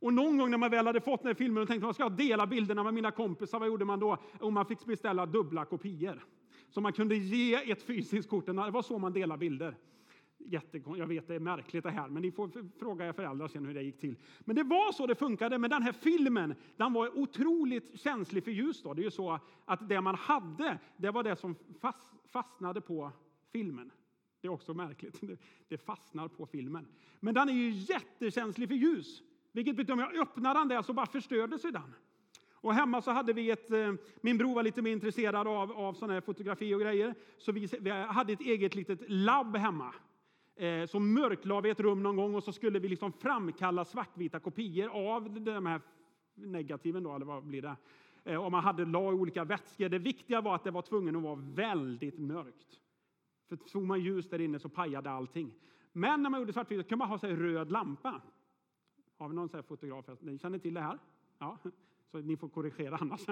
[0.00, 2.08] Och någon gång när man väl hade fått den här filmen och tänkte man ska
[2.08, 4.16] dela bilderna med mina kompisar, vad gjorde man då?
[4.40, 6.24] Och man fick beställa dubbla kopior.
[6.70, 8.46] Så man kunde ge ett fysiskt kort.
[8.46, 9.76] Det var så man delade bilder.
[10.50, 13.74] Jag vet det är märkligt det här, men ni får fråga era föräldrar sen hur
[13.74, 14.16] det gick till.
[14.40, 15.58] Men det var så det funkade.
[15.58, 18.82] Men den här filmen, den var otroligt känslig för ljus.
[18.82, 18.94] Då.
[18.94, 21.56] Det är ju så att det man hade, det var det som
[22.30, 23.12] fastnade på
[23.52, 23.90] filmen.
[24.40, 25.20] Det är också märkligt.
[25.68, 26.86] Det fastnar på filmen.
[27.20, 29.22] Men den är ju jättekänslig för ljus.
[29.52, 31.94] Vilket betyder om jag öppnar den där så bara förstördes den.
[32.60, 35.94] Och hemma så hade vi ett, eh, min bror var lite mer intresserad av, av
[35.94, 37.14] sån här fotografi och grejer.
[37.38, 39.94] Så vi, vi hade ett eget litet labb hemma.
[40.58, 44.40] Eh, så mörklade vi ett rum någon gång och så skulle vi liksom framkalla svartvita
[44.40, 45.80] kopior av de här
[46.34, 47.76] negativen då, eller vad blir det?
[48.24, 49.88] Eh, och man hade la olika vätskor.
[49.88, 52.80] Det viktiga var att det var tvungen att vara väldigt mörkt.
[53.48, 55.52] För tog man ljus där inne så pajade allting.
[55.92, 58.20] Men när man gjorde svartvita kunde man ha sig röd lampa.
[59.18, 60.04] Har vi någon sån fotograf?
[60.20, 60.98] Ni känner till det här?
[61.38, 61.58] Ja,
[62.12, 63.26] så ni får korrigera annars.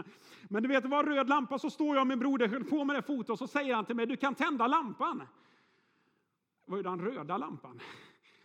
[0.48, 2.96] Men du vet, det var röd lampa, så står jag och min broder på med
[2.96, 5.22] det fotot och så säger han till mig, du kan tända lampan.
[6.66, 7.80] Det var ju den röda lampan.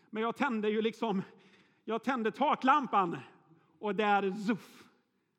[0.09, 1.21] Men jag tände ju liksom,
[1.83, 3.17] jag tände taklampan
[3.79, 4.83] och där zuff,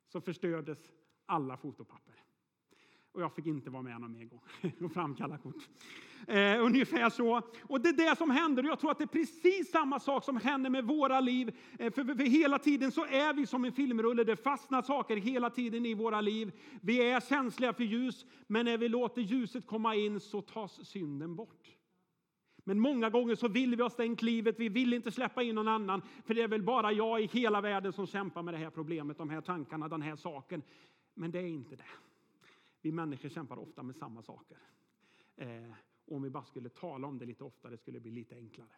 [0.08, 0.78] så förstördes
[1.26, 2.14] alla fotopapper.
[3.12, 4.40] Och jag fick inte vara med någon mer gång
[4.84, 5.68] och framkalla kort.
[6.26, 7.42] Eh, ungefär så.
[7.62, 8.62] Och det är det som händer.
[8.62, 11.56] Jag tror att det är precis samma sak som händer med våra liv.
[11.78, 14.24] Eh, för, för, för, hela tiden så är vi som en filmrulle.
[14.24, 16.52] Det fastnar saker hela tiden i våra liv.
[16.80, 21.36] Vi är känsliga för ljus, men när vi låter ljuset komma in så tas synden
[21.36, 21.81] bort.
[22.64, 25.68] Men många gånger så vill vi ha stängt livet, vi vill inte släppa in någon
[25.68, 28.70] annan, för det är väl bara jag i hela världen som kämpar med det här
[28.70, 30.62] problemet, de här tankarna, den här saken.
[31.14, 31.84] Men det är inte det.
[32.80, 34.58] Vi människor kämpar ofta med samma saker.
[35.36, 35.72] Eh,
[36.04, 38.68] om vi bara skulle tala om det lite oftare skulle det bli lite enklare.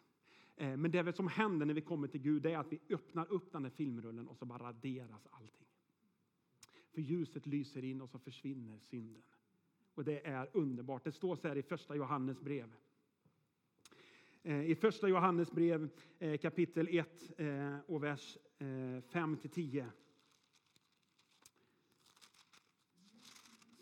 [0.55, 3.51] Eh, men det som händer när vi kommer till Gud är att vi öppnar upp
[3.51, 5.67] den här filmrullen och så bara raderas allting.
[6.93, 9.23] För ljuset lyser in och så försvinner synden.
[9.93, 11.03] Och det är underbart.
[11.03, 12.73] Det står så här i första Johannes brev.
[14.47, 19.85] Eh, I första Johannes brev eh, kapitel 1 eh, och vers 5-10.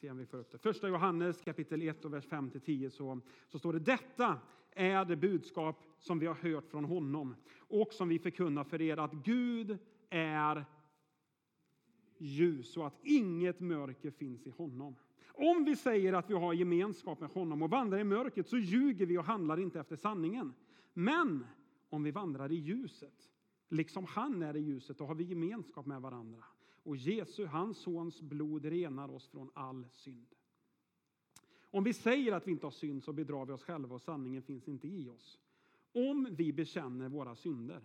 [0.02, 0.58] Se om vi får upp det.
[0.58, 2.90] Första Johannes kapitel 1 och vers 5-10.
[2.90, 4.40] så, så står det detta
[4.72, 8.98] är det budskap som vi har hört från honom och som vi förkunnar för er
[8.98, 9.78] att Gud
[10.10, 10.66] är
[12.18, 14.96] ljus och att inget mörker finns i honom.
[15.36, 19.06] Om vi säger att vi har gemenskap med honom och vandrar i mörkret så ljuger
[19.06, 20.54] vi och handlar inte efter sanningen.
[20.94, 21.46] Men
[21.90, 23.32] om vi vandrar i ljuset,
[23.70, 26.44] liksom han är i ljuset, då har vi gemenskap med varandra.
[26.84, 30.28] Och Jesu, hans sons blod, renar oss från all synd.
[31.72, 34.42] Om vi säger att vi inte har synd så bedrar vi oss själva och sanningen
[34.42, 35.40] finns inte i oss.
[35.94, 37.82] Om vi bekänner våra synder,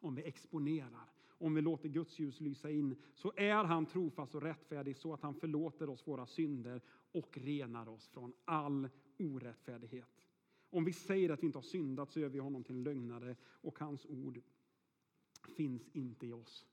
[0.00, 4.42] om vi exponerar om vi låter Guds ljus lysa in, så är han trofast och
[4.42, 6.80] rättfärdig så att han förlåter oss våra synder
[7.12, 10.24] och renar oss från all orättfärdighet.
[10.70, 13.36] Om vi säger att vi inte har syndat så gör vi honom till en lögnare
[13.44, 14.40] och hans ord
[15.56, 16.66] finns inte i oss.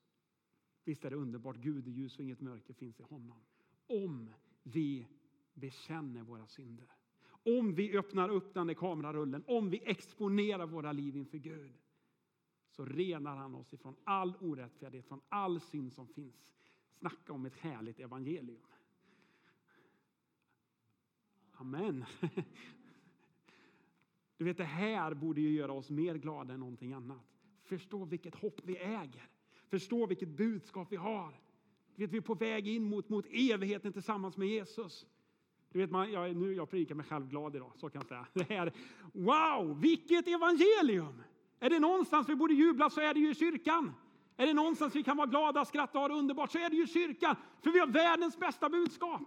[0.84, 1.56] Visst är det underbart?
[1.56, 3.40] Gud är ljus och inget mörker finns i honom.
[3.88, 4.30] Om
[4.64, 5.08] vi
[5.54, 6.88] bekänner våra synder.
[7.44, 11.81] Om vi öppnar upp den där kamerarullen, om vi exponerar våra liv inför Gud
[12.72, 16.46] så renar han oss ifrån all orättfärdighet, från all synd som finns.
[17.00, 18.62] Snacka om ett härligt evangelium.
[21.52, 22.06] Amen.
[24.38, 27.26] Du vet, det här borde ju göra oss mer glada än någonting annat.
[27.64, 29.30] Förstå vilket hopp vi äger.
[29.68, 31.42] Förstå vilket budskap vi har.
[31.96, 35.06] Du vet, vi är på väg in mot, mot evigheten tillsammans med Jesus.
[35.70, 38.28] Du vet, man, jag, nu, jag predikar mig själv glad idag, så kan jag säga.
[38.48, 38.74] Det här,
[39.14, 41.22] wow, vilket evangelium!
[41.64, 43.94] Är det någonstans vi borde jubla så är det ju i kyrkan.
[44.38, 46.76] Är det någonstans vi kan vara glada, skratta och ha det underbart så är det
[46.76, 47.36] ju kyrkan.
[47.64, 49.22] För vi har världens bästa budskap.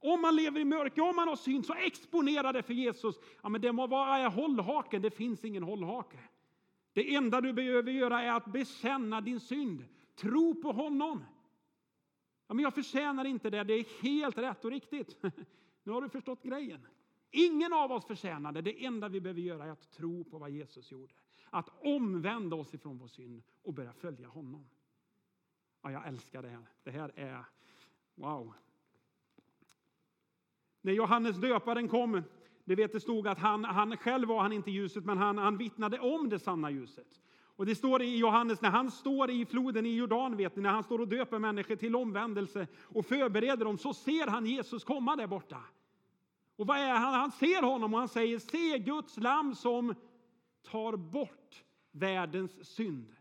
[0.00, 3.16] Om man lever i mörker, om man har synd, så exponera det för Jesus.
[3.42, 6.18] Ja, men det må vara hållhaken, det finns ingen hållhake.
[6.92, 9.84] Det enda du behöver göra är att bekänna din synd.
[10.16, 11.24] Tro på honom.
[12.48, 15.22] Ja, men jag förtjänar inte det, det är helt rätt och riktigt.
[15.82, 16.86] Nu har du förstått grejen.
[17.38, 18.62] Ingen av oss förtjänar det.
[18.62, 21.14] Det enda vi behöver göra är att tro på vad Jesus gjorde.
[21.50, 24.68] Att omvända oss ifrån vår synd och börja följa honom.
[25.82, 26.66] Ja, jag älskar det här.
[26.84, 27.44] Det här är
[28.14, 28.52] wow.
[30.80, 32.22] När Johannes döparen kom,
[32.64, 35.56] det vet det stod att han, han själv var han inte ljuset, men han, han
[35.56, 37.20] vittnade om det sanna ljuset.
[37.42, 40.70] Och det står i Johannes, när han står i floden i Jordan, vet ni, när
[40.70, 45.16] han står och döper människor till omvändelse och förbereder dem, så ser han Jesus komma
[45.16, 45.62] där borta.
[46.56, 47.14] Och vad är han?
[47.14, 49.94] Han ser honom och han säger, se Guds lam som
[50.70, 53.12] tar bort världens synd.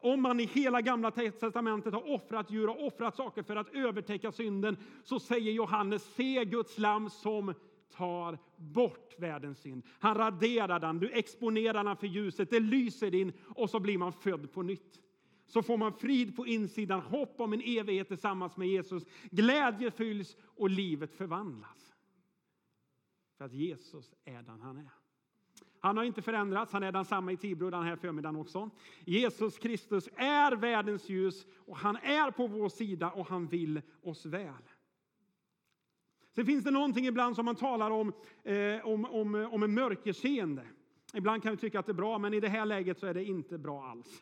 [0.00, 4.32] Om man i hela gamla testamentet har offrat djur och offrat saker för att övertäcka
[4.32, 7.54] synden, så säger Johannes, se Guds lam som
[7.96, 9.82] tar bort världens synd.
[9.98, 14.12] Han raderar den, du exponerar den för ljuset, det lyser in och så blir man
[14.12, 15.00] född på nytt.
[15.46, 19.04] Så får man frid på insidan, hopp om en evighet tillsammans med Jesus.
[19.30, 21.91] Glädje fylls och livet förvandlas.
[23.42, 24.90] För att Jesus är den han är.
[25.80, 28.70] Han har inte förändrats, han är densamma i Tibro den här förmiddagen också.
[29.04, 34.26] Jesus Kristus är världens ljus och han är på vår sida och han vill oss
[34.26, 34.62] väl.
[36.34, 39.74] Sen finns det någonting ibland som man talar om, eh, om, om, eh, om en
[39.74, 40.66] mörkerseende.
[41.14, 43.14] Ibland kan vi tycka att det är bra, men i det här läget så är
[43.14, 44.20] det inte bra alls.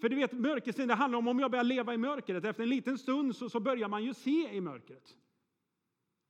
[0.00, 2.44] För du vet, mörkerseende handlar om om jag börjar leva i mörkret.
[2.44, 5.16] Efter en liten stund så, så börjar man ju se i mörkret.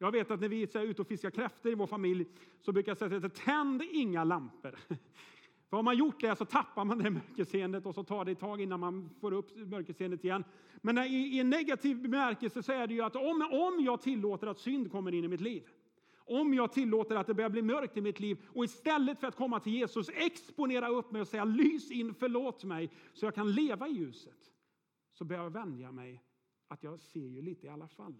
[0.02, 2.26] Jag vet att när vi är ute och fiskar kräftor i vår familj
[2.60, 4.78] så brukar jag säga att tänd inga lampor.
[5.68, 8.38] För har man gjort det så tappar man det mörkerseendet och så tar det ett
[8.38, 10.44] tag innan man får upp mörkerseendet igen.
[10.82, 14.46] Men i, i en negativ bemärkelse så är det ju att om, om jag tillåter
[14.46, 15.62] att synd kommer in i mitt liv,
[16.16, 19.36] om jag tillåter att det börjar bli mörkt i mitt liv och istället för att
[19.36, 23.52] komma till Jesus exponera upp mig och säga lys in, förlåt mig, så jag kan
[23.52, 24.52] leva i ljuset,
[25.12, 26.22] så börjar jag vänja mig
[26.68, 28.14] att jag ser ju lite i alla fall.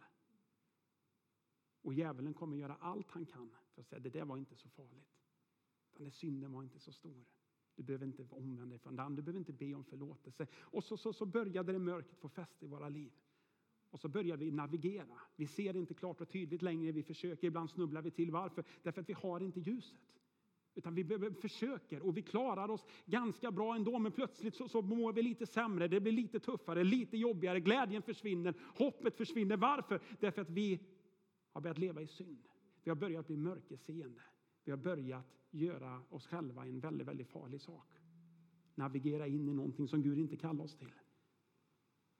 [1.83, 4.69] Och djävulen kommer göra allt han kan för att säga det där var inte så
[4.69, 5.09] farligt.
[5.97, 7.25] Den där synden var inte så stor.
[7.77, 10.47] Du behöver inte omvända dig från den, du behöver inte be om förlåtelse.
[10.61, 13.13] Och så, så, så började det mörkret få fäste i våra liv.
[13.91, 15.21] Och så börjar vi navigera.
[15.37, 16.93] Vi ser inte klart och tydligt längre.
[16.93, 18.31] Vi försöker, ibland snubblar vi till.
[18.31, 18.65] Varför?
[18.83, 20.01] Därför att vi har inte ljuset.
[20.75, 23.99] Utan vi försöker och vi klarar oss ganska bra ändå.
[23.99, 25.89] Men plötsligt så, så mår vi lite sämre.
[25.89, 27.61] Det blir lite tuffare, lite jobbigare.
[27.61, 29.57] Glädjen försvinner, hoppet försvinner.
[29.57, 30.01] Varför?
[30.21, 30.81] Därför att vi
[31.53, 32.49] har börjat leva i synd.
[32.83, 34.21] Vi har börjat bli mörkerseende.
[34.65, 37.89] Vi har börjat göra oss själva en väldigt, väldigt farlig sak.
[38.75, 40.93] Navigera in i någonting som Gud inte kallar oss till.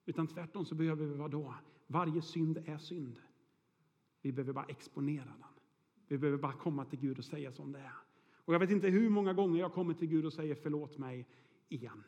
[0.05, 1.55] Utan tvärtom så behöver vi vad då?
[1.87, 3.21] Varje synd är synd.
[4.23, 5.45] Vi behöver bara exponera den.
[6.09, 7.93] Vi behöver bara komma till Gud och säga som det är.
[8.33, 11.27] Och jag vet inte hur många gånger jag kommer till Gud och säger förlåt mig
[11.69, 12.03] igen.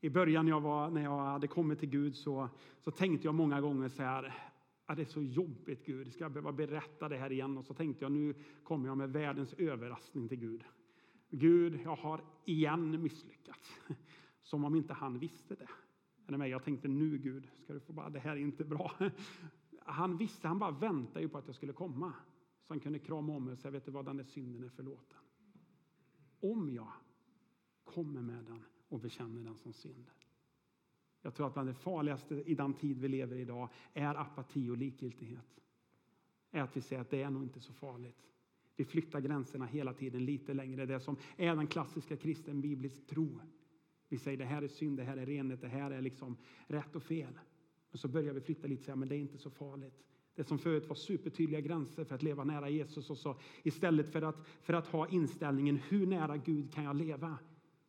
[0.00, 2.48] I början när jag, var, när jag hade kommit till Gud så,
[2.80, 4.49] så tänkte jag många gånger så här,
[4.90, 6.12] Ja, det är så jobbigt, Gud.
[6.12, 7.58] Ska jag behöva berätta det här igen?
[7.58, 10.64] Och så tänkte jag, nu kommer jag med världens överraskning till Gud.
[11.30, 13.80] Gud, jag har igen misslyckats.
[14.42, 15.56] Som om inte han visste
[16.26, 16.48] det.
[16.48, 18.92] Jag tänkte, nu Gud, ska du få bara, det här är inte bra.
[19.84, 22.12] Han visste, han bara väntade ju på att jag skulle komma.
[22.66, 24.68] Så han kunde krama om mig och säga, vet du vad, den där synden är
[24.68, 25.18] förlåten.
[26.40, 26.92] Om jag
[27.84, 30.10] kommer med den och bekänner den som synd.
[31.22, 34.70] Jag tror att bland det farligaste i den tid vi lever i idag är apati
[34.70, 35.60] och likgiltighet.
[36.50, 38.26] Är att vi säger att det är nog inte så farligt.
[38.76, 40.86] Vi flyttar gränserna hela tiden lite längre.
[40.86, 43.40] Det som är den klassiska kristen biblisk tro.
[44.08, 46.96] Vi säger det här är synd, det här är renhet, det här är liksom rätt
[46.96, 47.38] och fel.
[47.90, 50.04] Och så börjar vi flytta lite och säga men det är inte så farligt.
[50.34, 54.22] Det som förut var supertydliga gränser för att leva nära Jesus och så istället för
[54.22, 57.38] att, för att ha inställningen hur nära Gud kan jag leva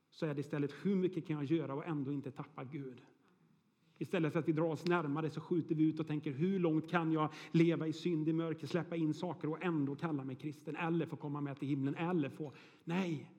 [0.09, 3.01] så är det istället hur mycket kan jag göra och ändå inte tappa Gud.
[4.01, 6.89] Istället för att vi drar oss närmare så skjuter vi ut och tänker hur långt
[6.89, 10.75] kan jag leva i synd, i mörker, släppa in saker och ändå kalla mig kristen
[10.75, 12.53] eller få komma med till himlen eller få...
[12.83, 13.31] Nej!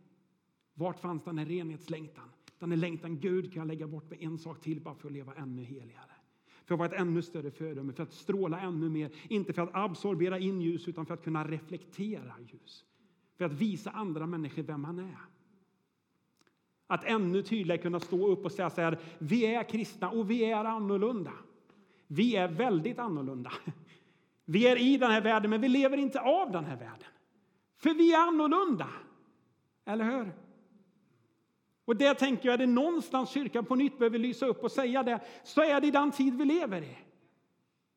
[0.75, 2.29] Vart fanns den här renhetslängtan?
[2.59, 5.12] Den här längtan, Gud kan jag lägga bort med en sak till bara för att
[5.12, 6.12] leva ännu heligare.
[6.64, 9.11] För att vara ett ännu större föredöme, för att stråla ännu mer.
[9.29, 12.85] Inte för att absorbera in ljus utan för att kunna reflektera ljus.
[13.37, 15.18] För att visa andra människor vem han är.
[16.92, 20.44] Att ännu tydligare kunna stå upp och säga så här, vi är kristna och vi
[20.44, 21.33] är annorlunda.
[22.07, 23.52] Vi är väldigt annorlunda.
[24.44, 27.09] Vi är i den här världen, men vi lever inte av den här världen.
[27.78, 28.88] För vi är annorlunda.
[29.85, 30.33] Eller hur?
[31.85, 35.02] Och det tänker jag, är det någonstans kyrkan på nytt behöver lysa upp och säga
[35.02, 36.98] det, så är det i den tid vi lever i.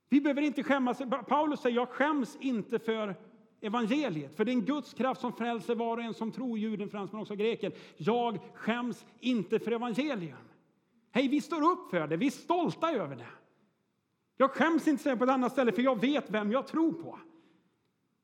[0.10, 1.02] Vi behöver inte skämmas.
[1.28, 3.16] Paulus säger jag skäms inte för
[3.66, 4.36] evangeliet.
[4.36, 7.12] För det är en Guds kraft som frälser var och en som tror, juden, frans
[7.12, 7.72] men också greken.
[7.98, 10.38] Jag skäms inte för evangelium.
[11.12, 13.28] Hej, vi står upp för det, vi är stolta över det.
[14.38, 17.20] Jag skäms inte på ett annat ställe, för jag vet vem jag tror på.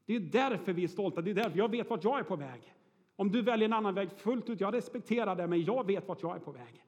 [0.05, 2.35] Det är därför vi är stolta, det är därför jag vet vart jag är på
[2.35, 2.73] väg.
[3.15, 6.23] Om du väljer en annan väg fullt ut, jag respekterar det, men jag vet vart
[6.23, 6.83] jag är på väg.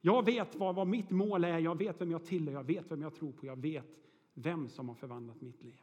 [0.00, 3.02] Jag vet vad, vad mitt mål är, jag vet vem jag tillhör, jag vet vem
[3.02, 3.86] jag tror på, jag vet
[4.34, 5.80] vem som har förvandlat mitt liv.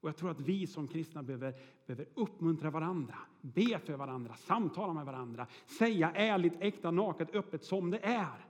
[0.00, 1.54] Och jag tror att vi som kristna behöver,
[1.86, 7.90] behöver uppmuntra varandra, be för varandra, samtala med varandra, säga ärligt, äkta, naket, öppet som
[7.90, 8.46] det är.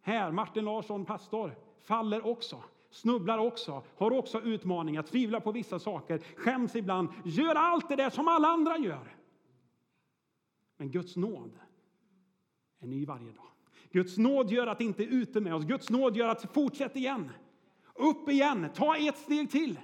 [0.00, 6.18] Här, Martin Larsson, pastor, faller också, snubblar också, har också utmaningar, tvivlar på vissa saker,
[6.36, 9.16] skäms ibland, gör allt det där som alla andra gör.
[10.76, 11.58] Men Guds nåd
[12.80, 13.44] är ny varje dag.
[13.90, 15.64] Guds nåd gör att det inte är ute med oss.
[15.64, 17.30] Guds nåd gör att fortsätt igen.
[17.98, 19.78] Upp igen, ta ett steg till.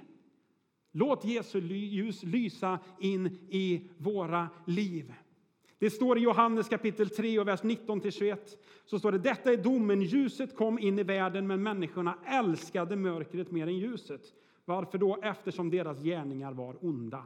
[0.91, 5.13] Låt Jesu ljus lysa in i våra liv.
[5.79, 8.57] Det står i Johannes kapitel 3 och vers 19 21.
[8.85, 10.01] Så står det detta är domen.
[10.01, 14.21] Ljuset kom in i världen, men människorna älskade mörkret mer än ljuset.
[14.65, 15.19] Varför då?
[15.23, 17.23] Eftersom deras gärningar var onda.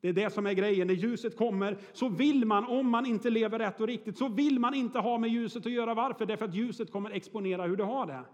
[0.00, 0.86] Det är det som är grejen.
[0.86, 4.58] När ljuset kommer så vill man, om man inte lever rätt och riktigt, så vill
[4.58, 5.94] man inte ha med ljuset att göra.
[5.94, 6.26] Varför?
[6.26, 8.24] Därför att ljuset kommer exponera hur du har det.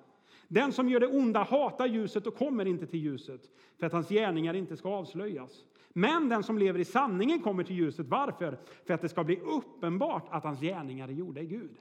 [0.48, 3.40] Den som gör det onda hatar ljuset och kommer inte till ljuset
[3.78, 5.64] för att hans gärningar inte ska avslöjas.
[5.88, 8.06] Men den som lever i sanningen kommer till ljuset.
[8.08, 8.58] Varför?
[8.84, 11.76] För att det ska bli uppenbart att hans gärningar är gjorda i Gud.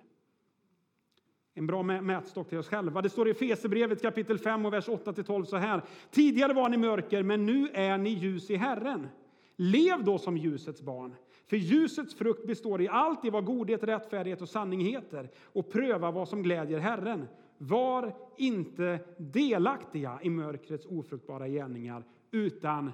[1.53, 3.01] En bra mätstock till oss själva.
[3.01, 5.81] Det står i Fesebrevet kapitel 5 och vers 8-12 så här.
[6.11, 9.07] Tidigare var ni mörker, men nu är ni ljus i Herren.
[9.55, 11.15] Lev då som ljusets barn.
[11.45, 16.11] För ljusets frukt består i allt i vad godhet, rättfärdighet och sanning heter och pröva
[16.11, 17.27] vad som glädjer Herren.
[17.57, 22.91] Var inte delaktiga i mörkrets ofruktbara gärningar utan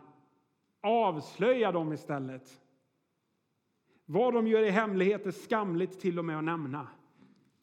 [0.81, 2.61] avslöja dem istället.
[4.05, 6.87] Vad de gör i hemlighet är skamligt till och med att nämna.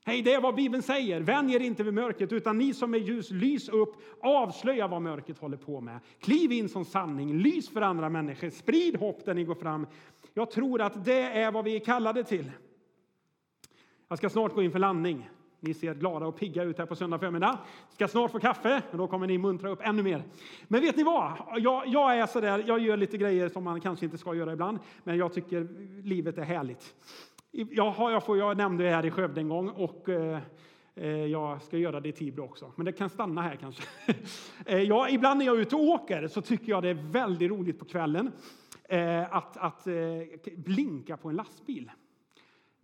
[0.05, 1.21] Hej, det är vad Bibeln säger.
[1.21, 5.39] Vänj er inte vid mörkret, utan ni som är ljus, lys upp, avslöja vad mörkret
[5.39, 6.01] håller på med.
[6.21, 9.87] Kliv in som sanning, lys för andra människor, sprid hopp där ni går fram.
[10.35, 12.51] Jag tror att det är vad vi är kallade till.
[14.09, 15.31] Jag ska snart gå in för landning.
[15.61, 17.59] Ni ser glada och pigga ut här på söndag förmiddag.
[17.89, 20.23] Ska snart få kaffe, men då kommer ni muntra upp ännu mer.
[20.69, 21.33] Men vet ni vad?
[21.57, 24.79] Jag, jag är sådär, jag gör lite grejer som man kanske inte ska göra ibland,
[25.05, 25.69] men jag tycker
[26.03, 26.95] livet är härligt.
[27.51, 30.39] Jag, har, jag, får, jag nämnde det här i Skövde en gång och eh,
[30.95, 33.83] eh, jag ska göra det i Tibro också, men det kan stanna här kanske.
[34.67, 37.51] Eh, ja, ibland när jag är ute och åker så tycker jag det är väldigt
[37.51, 38.33] roligt på kvällen
[38.89, 39.95] eh, att, att eh,
[40.57, 41.91] blinka på en lastbil.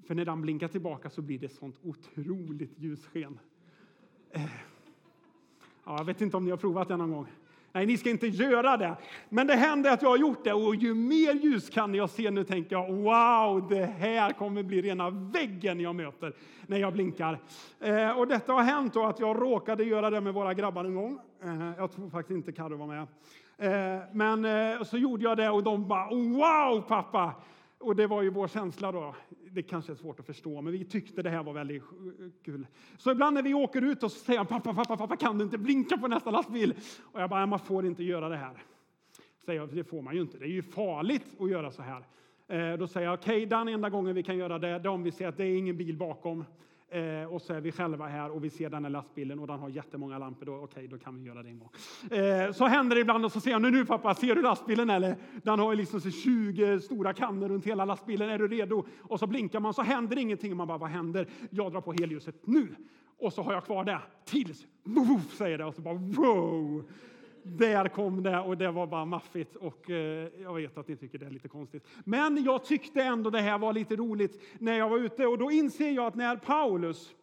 [0.06, 3.38] För när den blinkar tillbaka så blir det sånt otroligt ljussken.
[4.30, 4.42] Eh.
[5.84, 7.26] Ja, jag vet inte om ni har provat det någon gång.
[7.72, 8.96] Nej, ni ska inte göra det.
[9.28, 12.30] Men det händer att jag har gjort det och ju mer ljus kan jag se
[12.30, 16.32] nu tänker jag wow, det här kommer bli rena väggen jag möter
[16.66, 17.38] när jag blinkar.
[17.80, 20.94] Eh, och detta har hänt då att jag råkade göra det med våra grabbar en
[20.94, 21.18] gång.
[21.44, 23.06] Eh, jag tror faktiskt inte Carro var med.
[23.58, 27.32] Eh, men eh, så gjorde jag det och de bara wow pappa!
[27.84, 29.14] Och det var ju vår känsla då.
[29.50, 31.82] Det kanske är svårt att förstå, men vi tyckte det här var väldigt
[32.44, 32.66] kul.
[32.98, 35.58] Så ibland när vi åker ut och säger han, pappa, pappa, pappa, kan du inte
[35.58, 36.74] blinka på nästa lastbil?
[37.12, 38.62] Och jag bara, man får inte göra det här.
[39.44, 40.38] Säger jag, det får man ju inte.
[40.38, 42.04] Det är ju farligt att göra så här.
[42.48, 44.88] Eh, då säger jag, okej, okay, den enda gången vi kan göra det, det är
[44.88, 46.44] om vi ser att det är ingen bil bakom.
[46.94, 49.58] Eh, och så är vi själva här och vi ser den här lastbilen och den
[49.58, 50.46] har jättemånga lampor.
[50.46, 51.70] Då, okej, då kan vi göra det en gång.
[52.10, 54.90] Eh, så händer det ibland och så säger jag, nu, nu pappa, ser du lastbilen
[54.90, 55.16] eller?
[55.42, 58.30] Den har liksom 20 stora kannor runt hela lastbilen.
[58.30, 58.86] Är du redo?
[59.02, 61.28] Och så blinkar man så händer ingenting och man bara, vad händer?
[61.50, 62.68] Jag drar på helljuset nu.
[63.18, 66.84] Och så har jag kvar det tills, woof, säger det och så bara wow.
[67.46, 71.18] Där kom det och det var bara maffigt och eh, jag vet att ni tycker
[71.18, 71.86] det är lite konstigt.
[72.04, 75.50] Men jag tyckte ändå det här var lite roligt när jag var ute och då
[75.50, 77.14] inser jag att när Paulus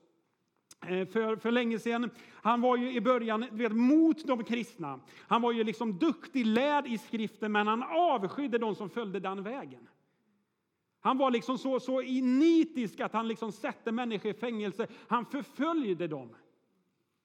[0.87, 2.09] eh, för, för länge sedan.
[2.33, 4.99] Han var ju i början vet, mot de kristna.
[5.17, 9.43] Han var ju liksom duktig, lärd i skriften, men han avskydde de som följde den
[9.43, 9.87] vägen.
[11.01, 14.87] Han var liksom så, så nitisk att han liksom satte människor i fängelse.
[15.07, 16.29] Han förföljde dem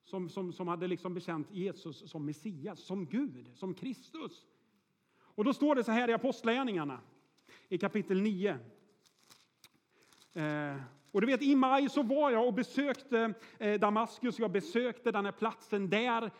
[0.06, 4.46] som, som, som hade liksom bekänt Jesus som Messias, som Gud, som Kristus.
[5.18, 7.00] Och då står det så här i Apostlagärningarna
[7.68, 8.58] i kapitel 9.
[10.32, 10.76] Eh,
[11.12, 14.38] och du vet, i maj så var jag och besökte eh, Damaskus.
[14.38, 16.30] Jag besökte den här platsen där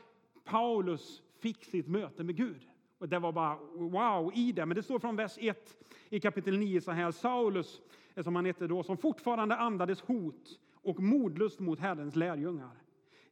[0.45, 2.69] Paulus fick sitt möte med Gud.
[2.99, 4.67] Och det var bara wow i det.
[4.67, 5.77] Men det står från vers 1
[6.09, 7.11] i kapitel 9 så här.
[7.11, 7.81] Saulus,
[8.15, 12.86] eh, som han hette då, som fortfarande andades hot och modlust mot Herrens lärjungar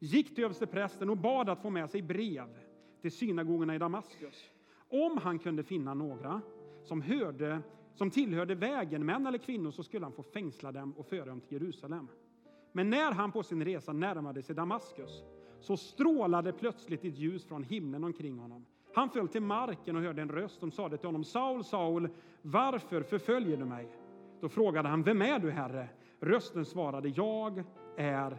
[0.04, 2.48] gick till översteprästen och bad att få med sig brev
[3.00, 4.50] till synagogorna i Damaskus.
[4.88, 6.40] Om han kunde finna några
[6.82, 7.60] som, hörde,
[7.94, 11.40] som tillhörde vägen, män eller kvinnor, så skulle han få fängsla dem och föra dem
[11.40, 12.08] till Jerusalem.
[12.72, 15.22] Men när han på sin resa närmade sig Damaskus
[15.60, 18.66] så strålade plötsligt ett ljus från himlen omkring honom.
[18.94, 22.08] Han föll till marken och hörde en röst som sade till honom Saul, Saul,
[22.42, 23.88] varför förföljer du mig?
[24.40, 25.88] Då frågade han, vem är du, Herre?
[26.20, 27.64] Rösten svarade, jag
[27.96, 28.38] är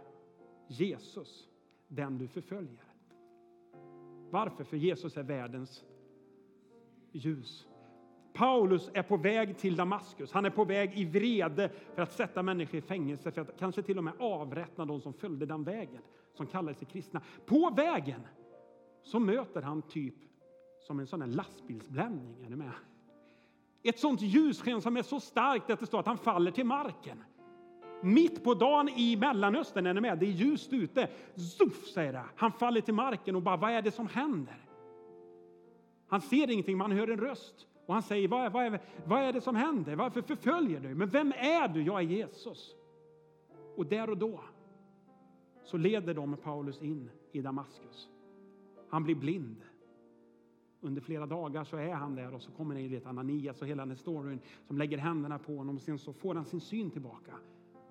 [0.68, 1.50] Jesus,
[1.88, 2.84] den du förföljer.
[4.30, 4.64] Varför?
[4.64, 5.86] För Jesus är världens
[7.12, 7.68] ljus.
[8.34, 10.32] Paulus är på väg till Damaskus.
[10.32, 13.82] Han är på väg i vrede för att sätta människor i fängelse, för att kanske
[13.82, 16.02] till och med avrätta de som följde den vägen,
[16.34, 17.22] som kallade sig kristna.
[17.46, 18.22] På vägen
[19.04, 20.16] så möter han typ
[20.80, 22.44] som en sån här lastbilsbländning.
[22.46, 22.72] Är ni med?
[23.84, 27.24] Ett sånt ljussken som är så starkt att det står att han faller till marken.
[28.06, 30.20] Mitt på dagen i Mellanöstern, är ni med?
[30.20, 31.10] Det är ljust ute.
[31.36, 32.24] Zuff, säger det.
[32.36, 34.70] Han faller till marken och bara, vad är det som händer?
[36.08, 37.68] Han ser ingenting, men han hör en röst.
[37.86, 39.96] Och han säger, vad är, vad, är, vad är det som händer?
[39.96, 40.96] Varför förföljer du?
[40.96, 41.84] Men vem är du?
[41.84, 42.76] Jag är Jesus.
[43.76, 44.40] Och där och då
[45.64, 48.10] så leder de Paulus in i Damaskus.
[48.90, 49.62] Han blir blind.
[50.82, 53.86] Under flera dagar så är han där och så kommer ni vet Ananias och hela
[53.86, 57.34] den storyn som lägger händerna på honom och sen så får han sin syn tillbaka.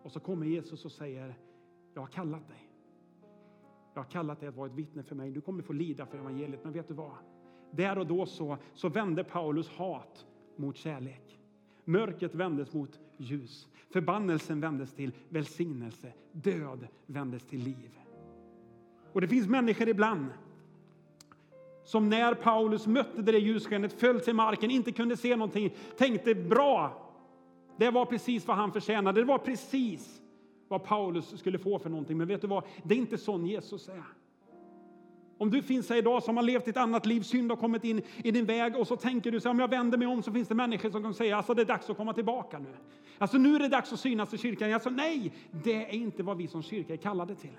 [0.05, 1.35] Och så kommer Jesus och säger,
[1.95, 2.71] jag har kallat dig.
[3.95, 5.31] Jag har kallat dig att vara ett vittne för mig.
[5.31, 7.17] Du kommer få lida för evangeliet, men vet du vad?
[7.71, 10.27] Där och då så, så vände Paulus hat
[10.57, 11.41] mot kärlek.
[11.85, 13.69] Mörkret vändes mot ljus.
[13.91, 16.13] Förbannelsen vändes till välsignelse.
[16.33, 17.99] Död vändes till liv.
[19.13, 20.27] Och det finns människor ibland
[21.85, 27.04] som när Paulus mötte det ljusskenet föll till marken, inte kunde se någonting, tänkte bra,
[27.77, 30.23] det var precis vad han förtjänade, det var precis
[30.69, 32.19] vad Paulus skulle få för någonting.
[32.19, 34.05] Men vet du vad, det är inte sån Jesus är.
[35.39, 38.03] Om du finns här idag som har levt ett annat liv, synd har kommit in
[38.25, 40.49] i din väg och så tänker du så om jag vänder mig om så finns
[40.49, 42.77] det människor som kan säga alltså det är dags att komma tillbaka nu.
[43.19, 44.73] Alltså nu är det dags att synas i kyrkan.
[44.73, 47.57] Alltså nej, det är inte vad vi som kyrka är kallade till.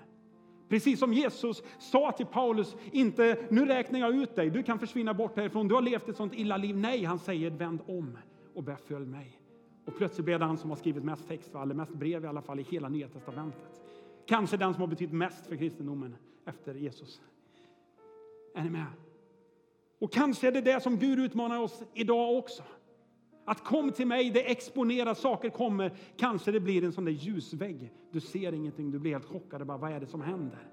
[0.69, 5.13] Precis som Jesus sa till Paulus, inte nu räknar jag ut dig, du kan försvinna
[5.13, 6.77] bort härifrån, du har levt ett sånt illa liv.
[6.77, 8.17] Nej, han säger vänd om
[8.55, 9.39] och börja följ mig.
[9.85, 12.41] Och plötsligt blev det han som har skrivit mest text, eller mest brev i alla
[12.41, 13.81] fall, i hela Nya Testamentet.
[14.25, 16.15] Kanske den som har betytt mest för kristendomen
[16.45, 17.21] efter Jesus.
[18.55, 18.85] Är ni med?
[19.99, 22.63] Och kanske är det det som Gud utmanar oss idag också.
[23.45, 25.97] Att kom till mig, det exponerar, saker kommer.
[26.17, 27.93] Kanske det blir en sån där ljusvägg.
[28.11, 29.67] Du ser ingenting, du blir helt chockad.
[29.67, 30.67] Bara, vad är det som händer?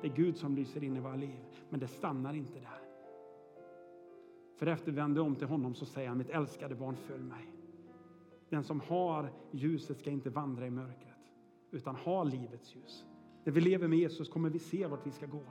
[0.00, 1.38] Det är Gud som lyser in i våra liv.
[1.70, 2.82] Men det stannar inte där.
[4.58, 7.48] För efter vi vänder om till honom så säger han, mitt älskade barn, följ mig.
[8.52, 11.18] Den som har ljuset ska inte vandra i mörkret,
[11.70, 13.04] utan ha livets ljus.
[13.44, 15.42] När vi lever med Jesus kommer vi se vart vi ska gå.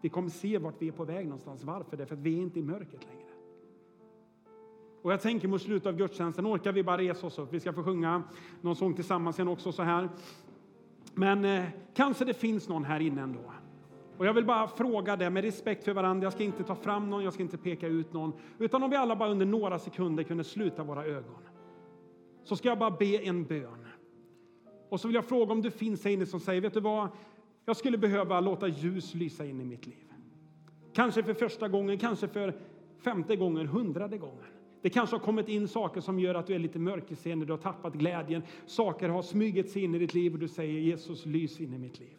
[0.00, 1.64] Vi kommer se vart vi är på väg någonstans.
[1.64, 1.96] Varför?
[1.96, 3.30] Därför att vi är inte i mörkret längre.
[5.02, 7.52] Och jag tänker mot slutet av gudstjänsten orkar vi bara resa oss upp.
[7.52, 8.22] Vi ska få sjunga
[8.60, 10.08] någon sång tillsammans sen också så här.
[11.14, 13.52] Men eh, kanske det finns någon här inne ändå.
[14.16, 16.24] Och jag vill bara fråga det med respekt för varandra.
[16.26, 18.32] Jag ska inte ta fram någon, jag ska inte peka ut någon.
[18.58, 21.36] Utan om vi alla bara under några sekunder kunde sluta våra ögon.
[22.50, 23.86] Så ska jag bara be en bön.
[24.88, 27.08] Och så vill jag fråga om du finns här inne som säger, vet du vad?
[27.64, 30.12] Jag skulle behöva låta ljus lysa in i mitt liv.
[30.92, 32.54] Kanske för första gången, kanske för
[32.98, 34.44] femte gången, hundrade gången.
[34.82, 37.58] Det kanske har kommit in saker som gör att du är lite mörkerseende, du har
[37.58, 38.42] tappat glädjen.
[38.66, 41.78] Saker har smugit sig in i ditt liv och du säger Jesus, lys in i
[41.78, 42.16] mitt liv.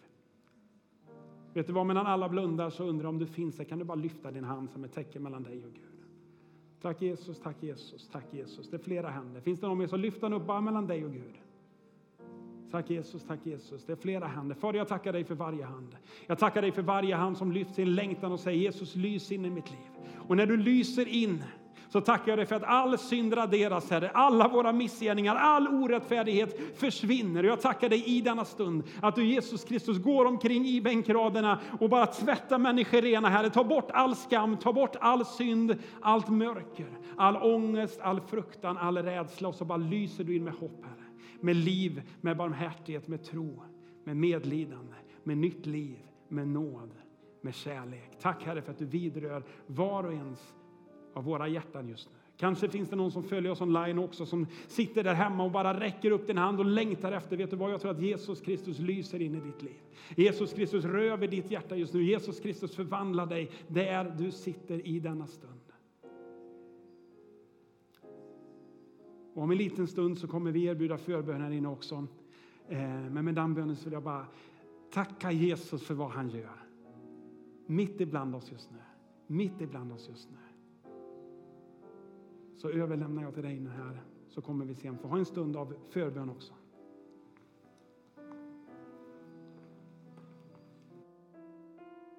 [1.54, 3.96] Vet du vad, medan alla blundar så undrar om du finns här, kan du bara
[3.96, 5.91] lyfta din hand som ett tecken mellan dig och Gud.
[6.82, 8.70] Tack Jesus, tack Jesus, tack Jesus.
[8.70, 9.42] Det är flera händer.
[9.42, 11.34] Finns det någon mer så lyft den upp bara mellan dig och Gud.
[12.72, 13.86] Tack Jesus, tack Jesus.
[13.86, 14.56] Det är flera händer.
[14.56, 15.96] Fader, jag tackar dig för varje hand.
[16.28, 19.46] Jag tackar dig för varje hand som lyft sin längtan och säger Jesus, lys in
[19.46, 19.90] i mitt liv.
[20.28, 21.44] Och när du lyser in
[21.92, 24.10] så tackar jag dig för att all synd raderas, Herre.
[24.10, 27.44] Alla våra missgärningar, all orättfärdighet försvinner.
[27.44, 31.90] Jag tackar dig i denna stund att du Jesus Kristus går omkring i bänkraderna och
[31.90, 33.50] bara tvättar människor rena, Herre.
[33.50, 38.98] Ta bort all skam, ta bort all synd, allt mörker, all ångest, all fruktan, all
[38.98, 41.02] rädsla och så bara lyser du in med hopp, Herre
[41.42, 43.64] med liv, med barmhärtighet, med tro,
[44.04, 46.92] med medlidande, med nytt liv, med nåd,
[47.42, 48.12] med kärlek.
[48.22, 50.54] Tack Herre för att du vidrör var och ens
[51.14, 52.16] av våra hjärtan just nu.
[52.38, 55.80] Kanske finns det någon som följer oss online också som sitter där hemma och bara
[55.80, 58.80] räcker upp din hand och längtar efter, vet du vad, jag tror att Jesus Kristus
[58.80, 59.82] lyser in i ditt liv.
[60.16, 62.04] Jesus Kristus rör vid ditt hjärta just nu.
[62.04, 65.60] Jesus Kristus förvandlar dig där du sitter i denna stund.
[69.34, 72.08] Och om en liten stund så kommer vi erbjuda förbön här inne också.
[72.70, 72.80] Eh,
[73.12, 74.26] men med den bönen så vill jag bara
[74.92, 76.66] tacka Jesus för vad han gör.
[77.66, 78.78] Mitt ibland oss just nu.
[79.28, 80.38] Mitt ibland oss just nu.
[82.62, 85.56] Så överlämnar jag till dig nu här, så kommer vi sen få ha en stund
[85.56, 86.54] av förbön också.